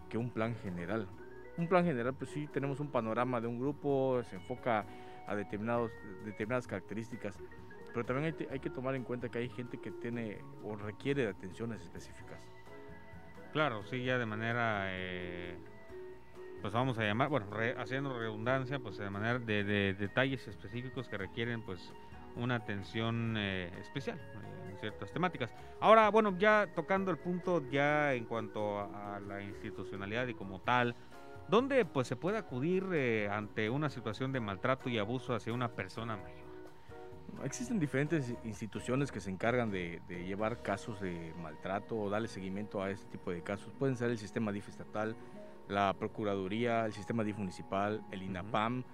[0.08, 1.06] que un plan general.
[1.56, 4.86] Un plan general, pues sí, tenemos un panorama de un grupo, se enfoca
[5.28, 5.92] a determinados,
[6.24, 7.36] determinadas características,
[7.92, 11.28] pero también hay, que tomar en cuenta que hay gente que tiene o requiere de
[11.30, 12.40] atenciones específicas.
[13.52, 15.58] Claro, sí, ya de manera eh,
[16.60, 21.08] pues vamos a llamar, bueno, re- haciendo redundancia, pues de manera de, de detalles específicos
[21.08, 21.92] que requieren pues
[22.36, 25.52] una atención eh, especial eh, en ciertas temáticas.
[25.80, 30.94] Ahora, bueno, ya tocando el punto ya en cuanto a, la institucionalidad y como tal,
[31.48, 32.84] ¿dónde pues se puede acudir
[33.30, 36.49] ante una situación de maltrato y abuso hacia una persona mayor?
[37.44, 42.82] Existen diferentes instituciones que se encargan de, de llevar casos de maltrato o darle seguimiento
[42.82, 43.72] a este tipo de casos.
[43.78, 45.16] Pueden ser el sistema DIF estatal,
[45.68, 48.84] la Procuraduría, el sistema DIF municipal, el INAPAM.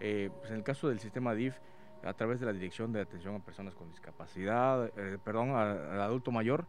[0.00, 1.58] Eh, pues en el caso del sistema DIF,
[2.04, 6.30] a través de la Dirección de Atención a Personas con Discapacidad, eh, perdón, al adulto
[6.30, 6.66] mayor,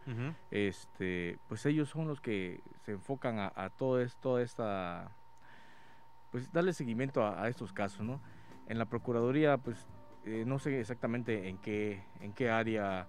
[0.50, 5.12] este, pues ellos son los que se enfocan a, a todo esto, toda esta,
[6.32, 8.22] pues darle seguimiento a, a estos casos, ¿no?
[8.68, 9.86] En la Procuraduría, pues
[10.28, 13.08] eh, no sé exactamente en qué, en qué área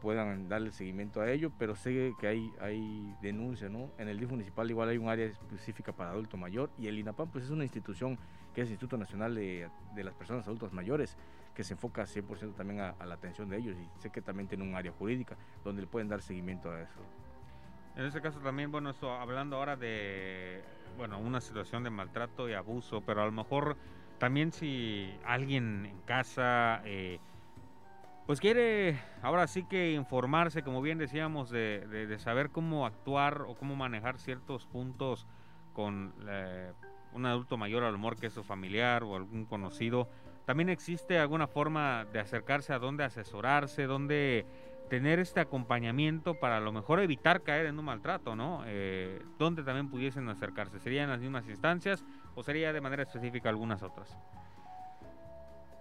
[0.00, 3.90] puedan darle seguimiento a ello, pero sé que hay, hay denuncia, ¿no?
[3.98, 7.30] En el DIF municipal igual hay un área específica para adulto mayor y el INAPAM
[7.30, 8.18] pues es una institución
[8.54, 11.16] que es el Instituto Nacional de, de las Personas Adultas Mayores,
[11.54, 14.48] que se enfoca 100% también a, a la atención de ellos y sé que también
[14.48, 17.00] tiene un área jurídica donde le pueden dar seguimiento a eso.
[17.96, 20.62] En ese caso también, bueno, esto hablando ahora de,
[20.96, 23.76] bueno, una situación de maltrato y abuso, pero a lo mejor
[24.18, 27.18] también si alguien en casa, eh,
[28.26, 33.42] pues quiere ahora sí que informarse, como bien decíamos, de, de- de saber cómo actuar
[33.46, 35.26] o cómo manejar ciertos puntos
[35.72, 36.72] con eh,
[37.12, 40.08] un adulto mayor, a lo mejor que es su familiar o algún conocido,
[40.44, 44.46] también existe alguna forma de acercarse a dónde asesorarse, dónde
[44.88, 48.62] tener este acompañamiento para a lo mejor evitar caer en un maltrato, ¿no?
[48.66, 50.78] Eh, ¿Dónde también pudiesen acercarse?
[50.78, 52.04] ¿Sería en las mismas instancias
[52.36, 54.16] o sería de manera específica algunas otras?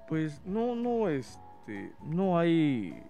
[0.08, 3.04] Pues no, no, este, no hay,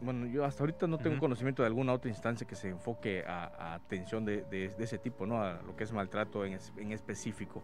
[0.00, 3.44] bueno, yo hasta ahorita no tengo conocimiento de alguna otra instancia que se enfoque a,
[3.46, 5.42] a atención de, de- de ese tipo, ¿no?
[5.42, 7.62] A lo que es maltrato en, es- en específico.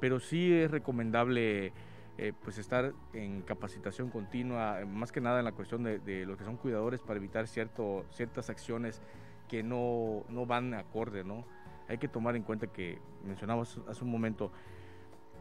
[0.00, 1.72] Pero sí es recomendable,
[2.16, 6.38] eh, pues, estar en capacitación continua, más que nada en la cuestión de, de los
[6.38, 9.02] que son cuidadores para evitar cierto, ciertas acciones
[9.48, 11.44] que no, no van acorde, ¿no?
[11.88, 14.52] Hay que tomar en cuenta que mencionabas hace un momento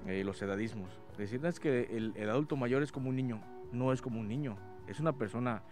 [0.05, 0.99] eh, los edadismos.
[1.17, 3.41] Decir, "No, es que el, el adulto mayor es como un niño.
[3.71, 4.57] No es como un niño.
[4.87, 5.63] Es una persona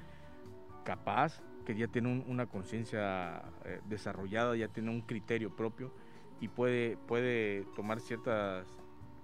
[0.84, 5.92] capaz, que ya tiene un- una conciencia eh, desarrollada, ya tiene un criterio propio
[6.40, 8.68] y puede, puede tomar ciertas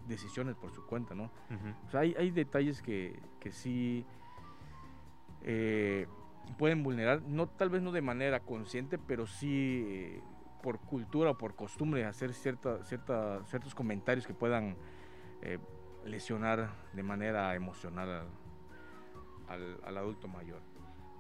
[0.07, 1.29] decisiones por su cuenta, ¿no?
[1.87, 4.05] O sea, hay, hay detalles que, que sí
[5.43, 6.07] eh,
[6.57, 10.21] pueden vulnerar, no, tal vez no de manera consciente, pero sí eh,
[10.61, 14.75] por cultura o por costumbre hacer cierta, cierta, ciertos comentarios que puedan
[15.41, 15.57] eh,
[16.05, 18.27] lesionar de manera emocional al,
[19.47, 20.61] al- al adulto mayor.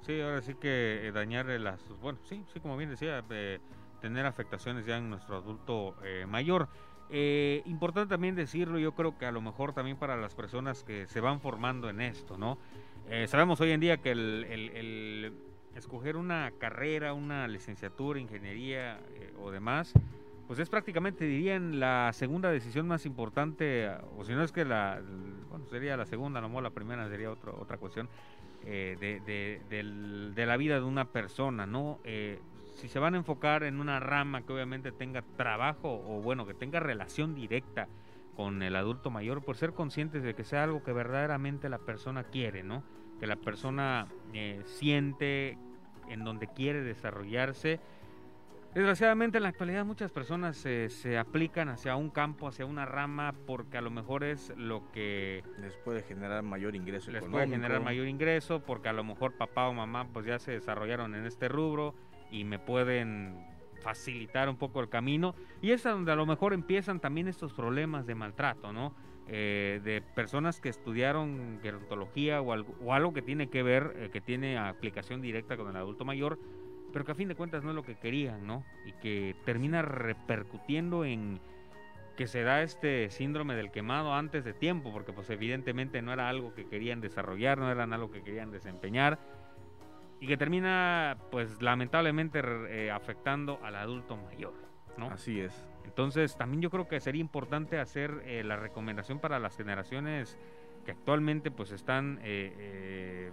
[0.01, 3.59] Sí, ahora sí que eh, dañar las, bueno, sí, sí, como bien decía, eh,
[4.01, 6.67] tener afectaciones ya en nuestro adulto eh, mayor.
[7.09, 11.07] Eh, importante también decirlo, yo creo que a lo mejor también para las personas que
[11.07, 12.57] se van formando en esto, ¿no?
[13.09, 15.33] Eh, sabemos hoy en día que el, el- el
[15.75, 19.93] escoger una carrera, una licenciatura, ingeniería eh, o demás,
[20.47, 25.01] pues es prácticamente, dirían, la segunda decisión más importante, o si no es que la,
[25.49, 28.09] bueno, sería la segunda, mejor la primera sería otro, otra cuestión,
[28.65, 31.99] eh, de, de la vida de una persona, ¿no?
[32.03, 32.39] Eh,
[32.75, 36.53] si se van a enfocar en una rama que obviamente tenga trabajo o bueno, que
[36.53, 37.87] tenga relación directa
[38.35, 42.23] con el adulto mayor, por ser conscientes de que sea algo que verdaderamente la persona
[42.23, 42.83] quiere, ¿no?
[43.21, 45.57] Que la persona eh, siente
[46.09, 47.79] en donde quiere desarrollarse.
[48.73, 53.33] Desgraciadamente en la actualidad muchas personas se- se aplican hacia un campo, hacia una rama,
[53.45, 57.31] porque a lo mejor es lo que Les puede generar mayor ingreso les económico.
[57.49, 61.15] puede generar mayor ingreso porque a lo mejor papá o mamá pues ya se desarrollaron
[61.15, 61.93] en este rubro
[62.31, 63.45] y me pueden
[63.81, 68.05] facilitar un poco el camino y es donde a lo mejor empiezan también estos problemas
[68.05, 68.95] de maltrato, ¿no?
[69.27, 74.57] Eh, de personas que estudiaron gerontología o algo, que tiene que ver, eh, que tiene
[74.57, 76.39] aplicación directa con el adulto mayor,
[76.91, 78.65] pero que a fin de cuentas no es lo que querían, ¿no?
[78.85, 81.39] Y que termina repercutiendo en
[82.17, 86.27] que se da este síndrome del quemado antes de tiempo, porque pues evidentemente no era
[86.27, 89.17] algo que querían desarrollar, no eran algo que querían desempeñar,
[90.19, 94.53] y que termina pues lamentablemente eh, afectando al adulto mayor,
[94.97, 95.09] ¿no?
[95.09, 95.70] Así es.
[95.83, 100.37] Entonces también yo creo que sería importante hacer eh, la recomendación para las generaciones
[100.85, 103.31] que actualmente pues están eh, eh,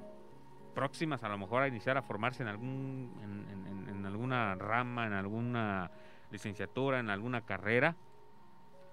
[0.74, 4.54] próximas a lo mejor a iniciar a formarse en algún en, en- en- en alguna
[4.54, 5.90] rama, en alguna
[6.30, 7.96] licenciatura, en alguna carrera,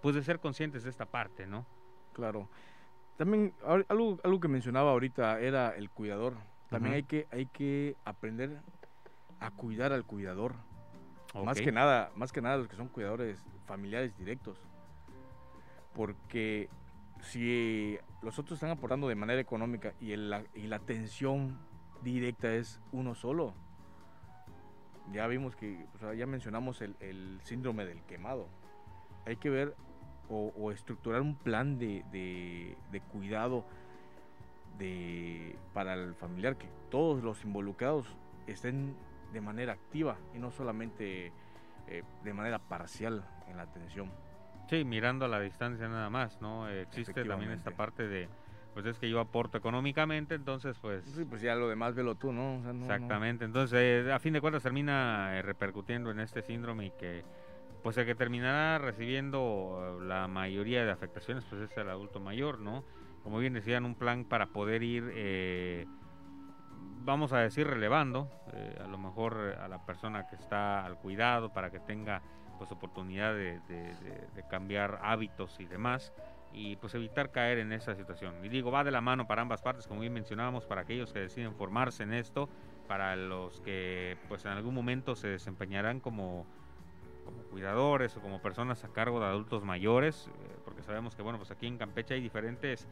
[0.01, 1.65] pues de ser conscientes de esta parte, ¿no?
[2.13, 2.49] Claro.
[3.17, 3.53] También
[3.89, 6.35] algo, algo que mencionaba ahorita era el cuidador.
[6.69, 8.61] También hay, que, hay que aprender
[9.39, 10.55] a cuidar al cuidador.
[11.43, 14.57] Más que nada, más que nada los que son cuidadores familiares directos.
[15.93, 16.69] Porque
[17.21, 21.57] si los otros están aportando de manera económica y, el, la, y la atención
[22.03, 23.53] directa es uno solo,
[25.11, 28.47] ya vimos que, o sea, ya mencionamos el, el, síndrome del quemado.
[29.25, 29.75] Hay que ver
[30.29, 33.65] o, o estructurar un plan de, de, de, cuidado
[34.77, 38.07] de, para el familiar, que todos los involucrados
[38.47, 38.95] estén
[39.31, 41.31] de manera activa y no solamente
[41.87, 44.11] eh, de manera parcial en la atención.
[44.69, 46.67] Sí, mirando a la distancia nada más, ¿no?
[46.69, 48.29] Existe también esta parte de,
[48.73, 51.05] pues es que yo aporto económicamente, entonces pues...
[51.05, 52.57] Sí, pues ya lo demás velo tú, ¿no?
[52.57, 56.41] O sea, no exactamente, entonces eh, a fin de cuentas termina eh, repercutiendo en este
[56.41, 57.23] síndrome y que
[57.83, 62.83] pues el que terminará recibiendo la mayoría de afectaciones pues es el adulto mayor, ¿no?
[63.21, 65.85] Como bien decían, un plan para poder ir, eh,
[67.05, 71.53] vamos a decir, relevando eh, a lo mejor a la persona que está al cuidado
[71.53, 72.21] para que tenga
[72.57, 73.93] pues oportunidad de, de,
[74.33, 76.13] de, cambiar hábitos y demás
[76.53, 78.33] y pues evitar caer en esa situación.
[78.43, 81.19] Y digo, va de la mano para ambas partes, como bien mencionábamos, para aquellos que
[81.19, 82.49] deciden formarse en esto,
[82.87, 86.45] para los que pues en algún momento se desempeñarán como,
[87.25, 91.37] como cuidadores o como personas a cargo de adultos mayores, eh, porque sabemos que bueno,
[91.37, 92.87] pues aquí en Campeche hay diferentes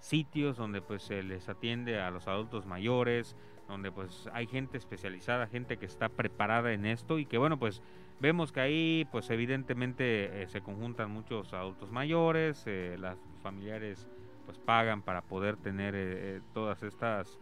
[0.00, 3.36] sitios donde pues se les atiende a los adultos mayores,
[3.66, 7.82] donde pues hay gente especializada, gente que está preparada en esto y que bueno, pues
[8.20, 14.08] Vemos que ahí, pues evidentemente eh, se conjuntan muchos adultos mayores, eh, las familiares
[14.44, 17.38] pues pagan para poder tener eh, todas estas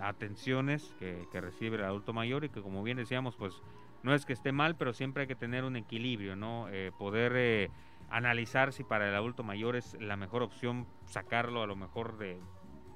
[0.00, 3.60] atenciones que, que, recibe el adulto mayor y que como bien decíamos, pues
[4.02, 6.68] no es que esté mal, pero siempre hay que tener un equilibrio, ¿no?
[6.96, 7.70] poder
[8.10, 12.40] analizar si para el adulto mayor es la mejor opción sacarlo a lo mejor de,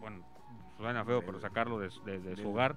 [0.00, 0.24] bueno,
[0.76, 2.76] suena feo, pero sacarlo de, de, de su hogar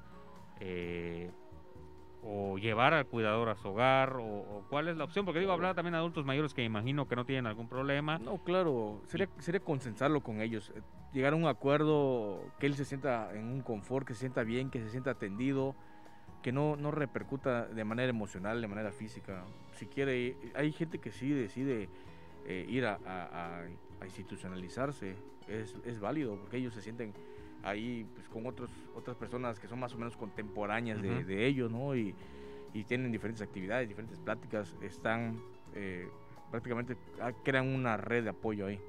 [2.23, 5.75] o llevar al cuidador a su hogar o, cuál es la opción porque digo hablar
[5.75, 8.19] también a adultos mayores que imagino que no tienen algún problema.
[8.19, 10.81] No claro sería sería consensarlo con ellos eh,
[11.13, 14.69] llegar a un acuerdo que él se sienta en un confort que se sienta bien
[14.69, 15.75] que se sienta atendido
[16.43, 19.45] que no no repercuta de manera emocional de manera física.
[19.73, 21.89] Si quiere hay gente que sí decide
[22.45, 23.61] eh, ir a, a,
[23.99, 25.15] a, institucionalizarse
[25.47, 27.13] es, es válido porque ellos se sienten
[27.63, 31.71] ahí pues con otros otras personas que son más o menos contemporáneas de, de, ellos,
[31.71, 31.95] ¿no?
[31.95, 32.15] Y,
[32.73, 35.39] y, tienen diferentes actividades, diferentes pláticas, están
[35.75, 36.07] eh,
[36.49, 38.79] prácticamente ah, crean una red de apoyo ahí.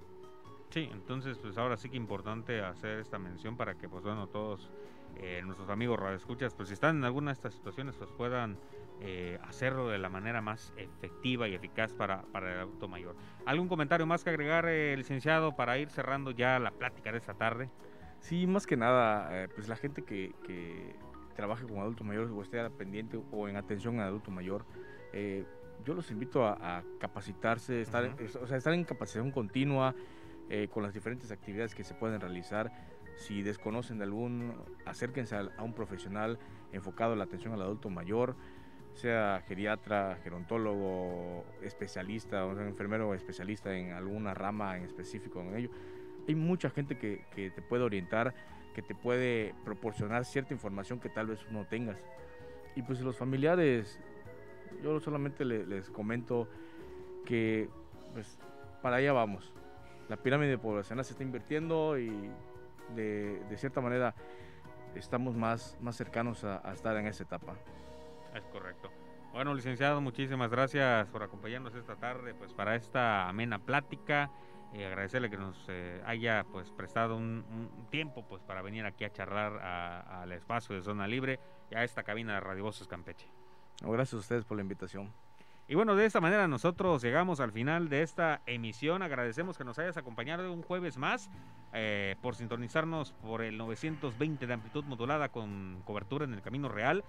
[0.71, 4.71] Sí, entonces pues ahora sí que importante hacer esta mención para que pues bueno todos
[5.17, 8.57] eh, nuestros amigos radioescuchas pues si están en alguna de estas situaciones pues puedan
[9.05, 13.17] eh, hacerlo de la manera más efectiva y eficaz para, para el adulto mayor.
[13.47, 17.35] ¿Algún comentario más que agregar, eh, licenciado, para ir cerrando ya la plática de esta
[17.35, 17.69] tarde?
[18.21, 20.95] Sí, más que nada, eh, pues la gente que, que,
[21.35, 24.65] trabaje con adultos mayores o esté pendiente o en atención al adulto mayor,
[25.13, 25.45] eh,
[25.85, 28.43] yo los invito a, a capacitarse, estar, uh -huh.
[28.43, 29.95] o sea, estar en capacitación continua
[30.49, 32.71] eh, con las diferentes actividades que se pueden realizar.
[33.17, 36.39] Si desconocen de algún, acérquense a, a un profesional
[36.73, 38.37] enfocado en la atención al adulto mayor,
[38.95, 45.71] sea geriatra, gerontólogo, especialista, o sea, enfermero especialista en alguna rama en específico en ello
[46.29, 48.35] hay mucha gente que, que, te puede orientar,
[48.75, 51.99] que te puede proporcionar cierta información que tal vez no tengas.
[52.75, 53.99] Y pues los familiares,
[54.83, 56.49] yo solamente les, les comento
[57.25, 57.69] que
[58.13, 58.39] pues
[58.81, 59.53] para allá vamos.
[60.09, 62.31] La pirámide poblacional se está invirtiendo y
[62.95, 64.15] de, de cierta manera
[64.95, 67.55] estamos más, más cercanos a, a estar en esa etapa.
[68.35, 68.91] Es correcto.
[69.33, 74.31] Bueno, licenciado, muchísimas gracias por acompañarnos esta tarde, pues para esta amena plática
[74.75, 79.05] y agradecerle que nos eh, haya pues prestado un, un, tiempo pues para venir aquí
[79.05, 83.27] a charlar al espacio de Zona Libre y a esta cabina de Radio Voces Campeche.
[83.83, 85.13] No, gracias a ustedes por la invitación.
[85.69, 89.03] Y bueno, de esta manera nosotros llegamos al final de esta emisión.
[89.03, 91.31] Agradecemos que nos hayas acompañado un jueves más
[91.73, 97.05] eh, por sintonizarnos por el 920 de amplitud modulada con cobertura en el Camino Real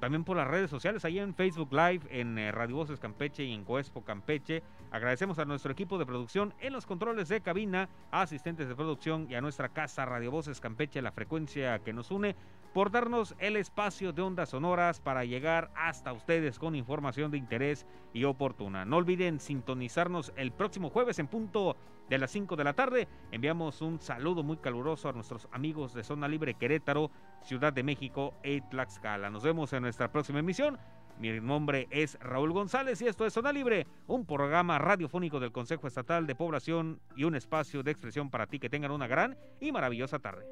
[0.00, 3.52] también por las redes sociales, ahí en Facebook Live, en eh, Radio Voces Campeche y
[3.52, 4.62] en Coespo Campeche.
[4.90, 9.26] Agradecemos a nuestro equipo de producción en los controles de cabina, a asistentes de producción
[9.28, 12.36] y a nuestra casa Radio Voces Campeche, la frecuencia que nos une,
[12.72, 17.86] por darnos el espacio de ondas sonoras para llegar hasta ustedes con información de interés
[18.12, 18.84] y oportuna.
[18.84, 21.76] No olviden sintonizarnos el próximo jueves en punto
[22.08, 23.08] de las 5 de la tarde.
[23.32, 27.10] Enviamos un saludo muy caluroso a nuestros amigos de Zona Libre Querétaro,
[27.42, 29.30] Ciudad de México y Tlaxcala.
[29.30, 30.78] Nos vemos en nuestra próxima emisión.
[31.18, 35.88] Mi nombre es Raúl González y esto es Zona Libre, un programa radiofónico del Consejo
[35.88, 39.72] Estatal de Población y un espacio de expresión para ti que tengan una gran y
[39.72, 40.46] maravillosa tarde.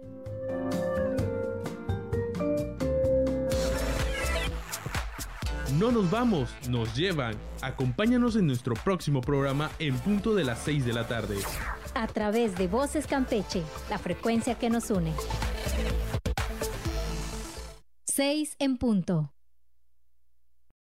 [5.78, 7.34] No nos vamos, nos llevan.
[7.60, 11.36] Acompáñanos en nuestro próximo programa en punto de las 6 de la tarde.
[11.94, 15.12] A través de Voces Campeche, la frecuencia que nos une.
[18.06, 19.35] 6 en punto.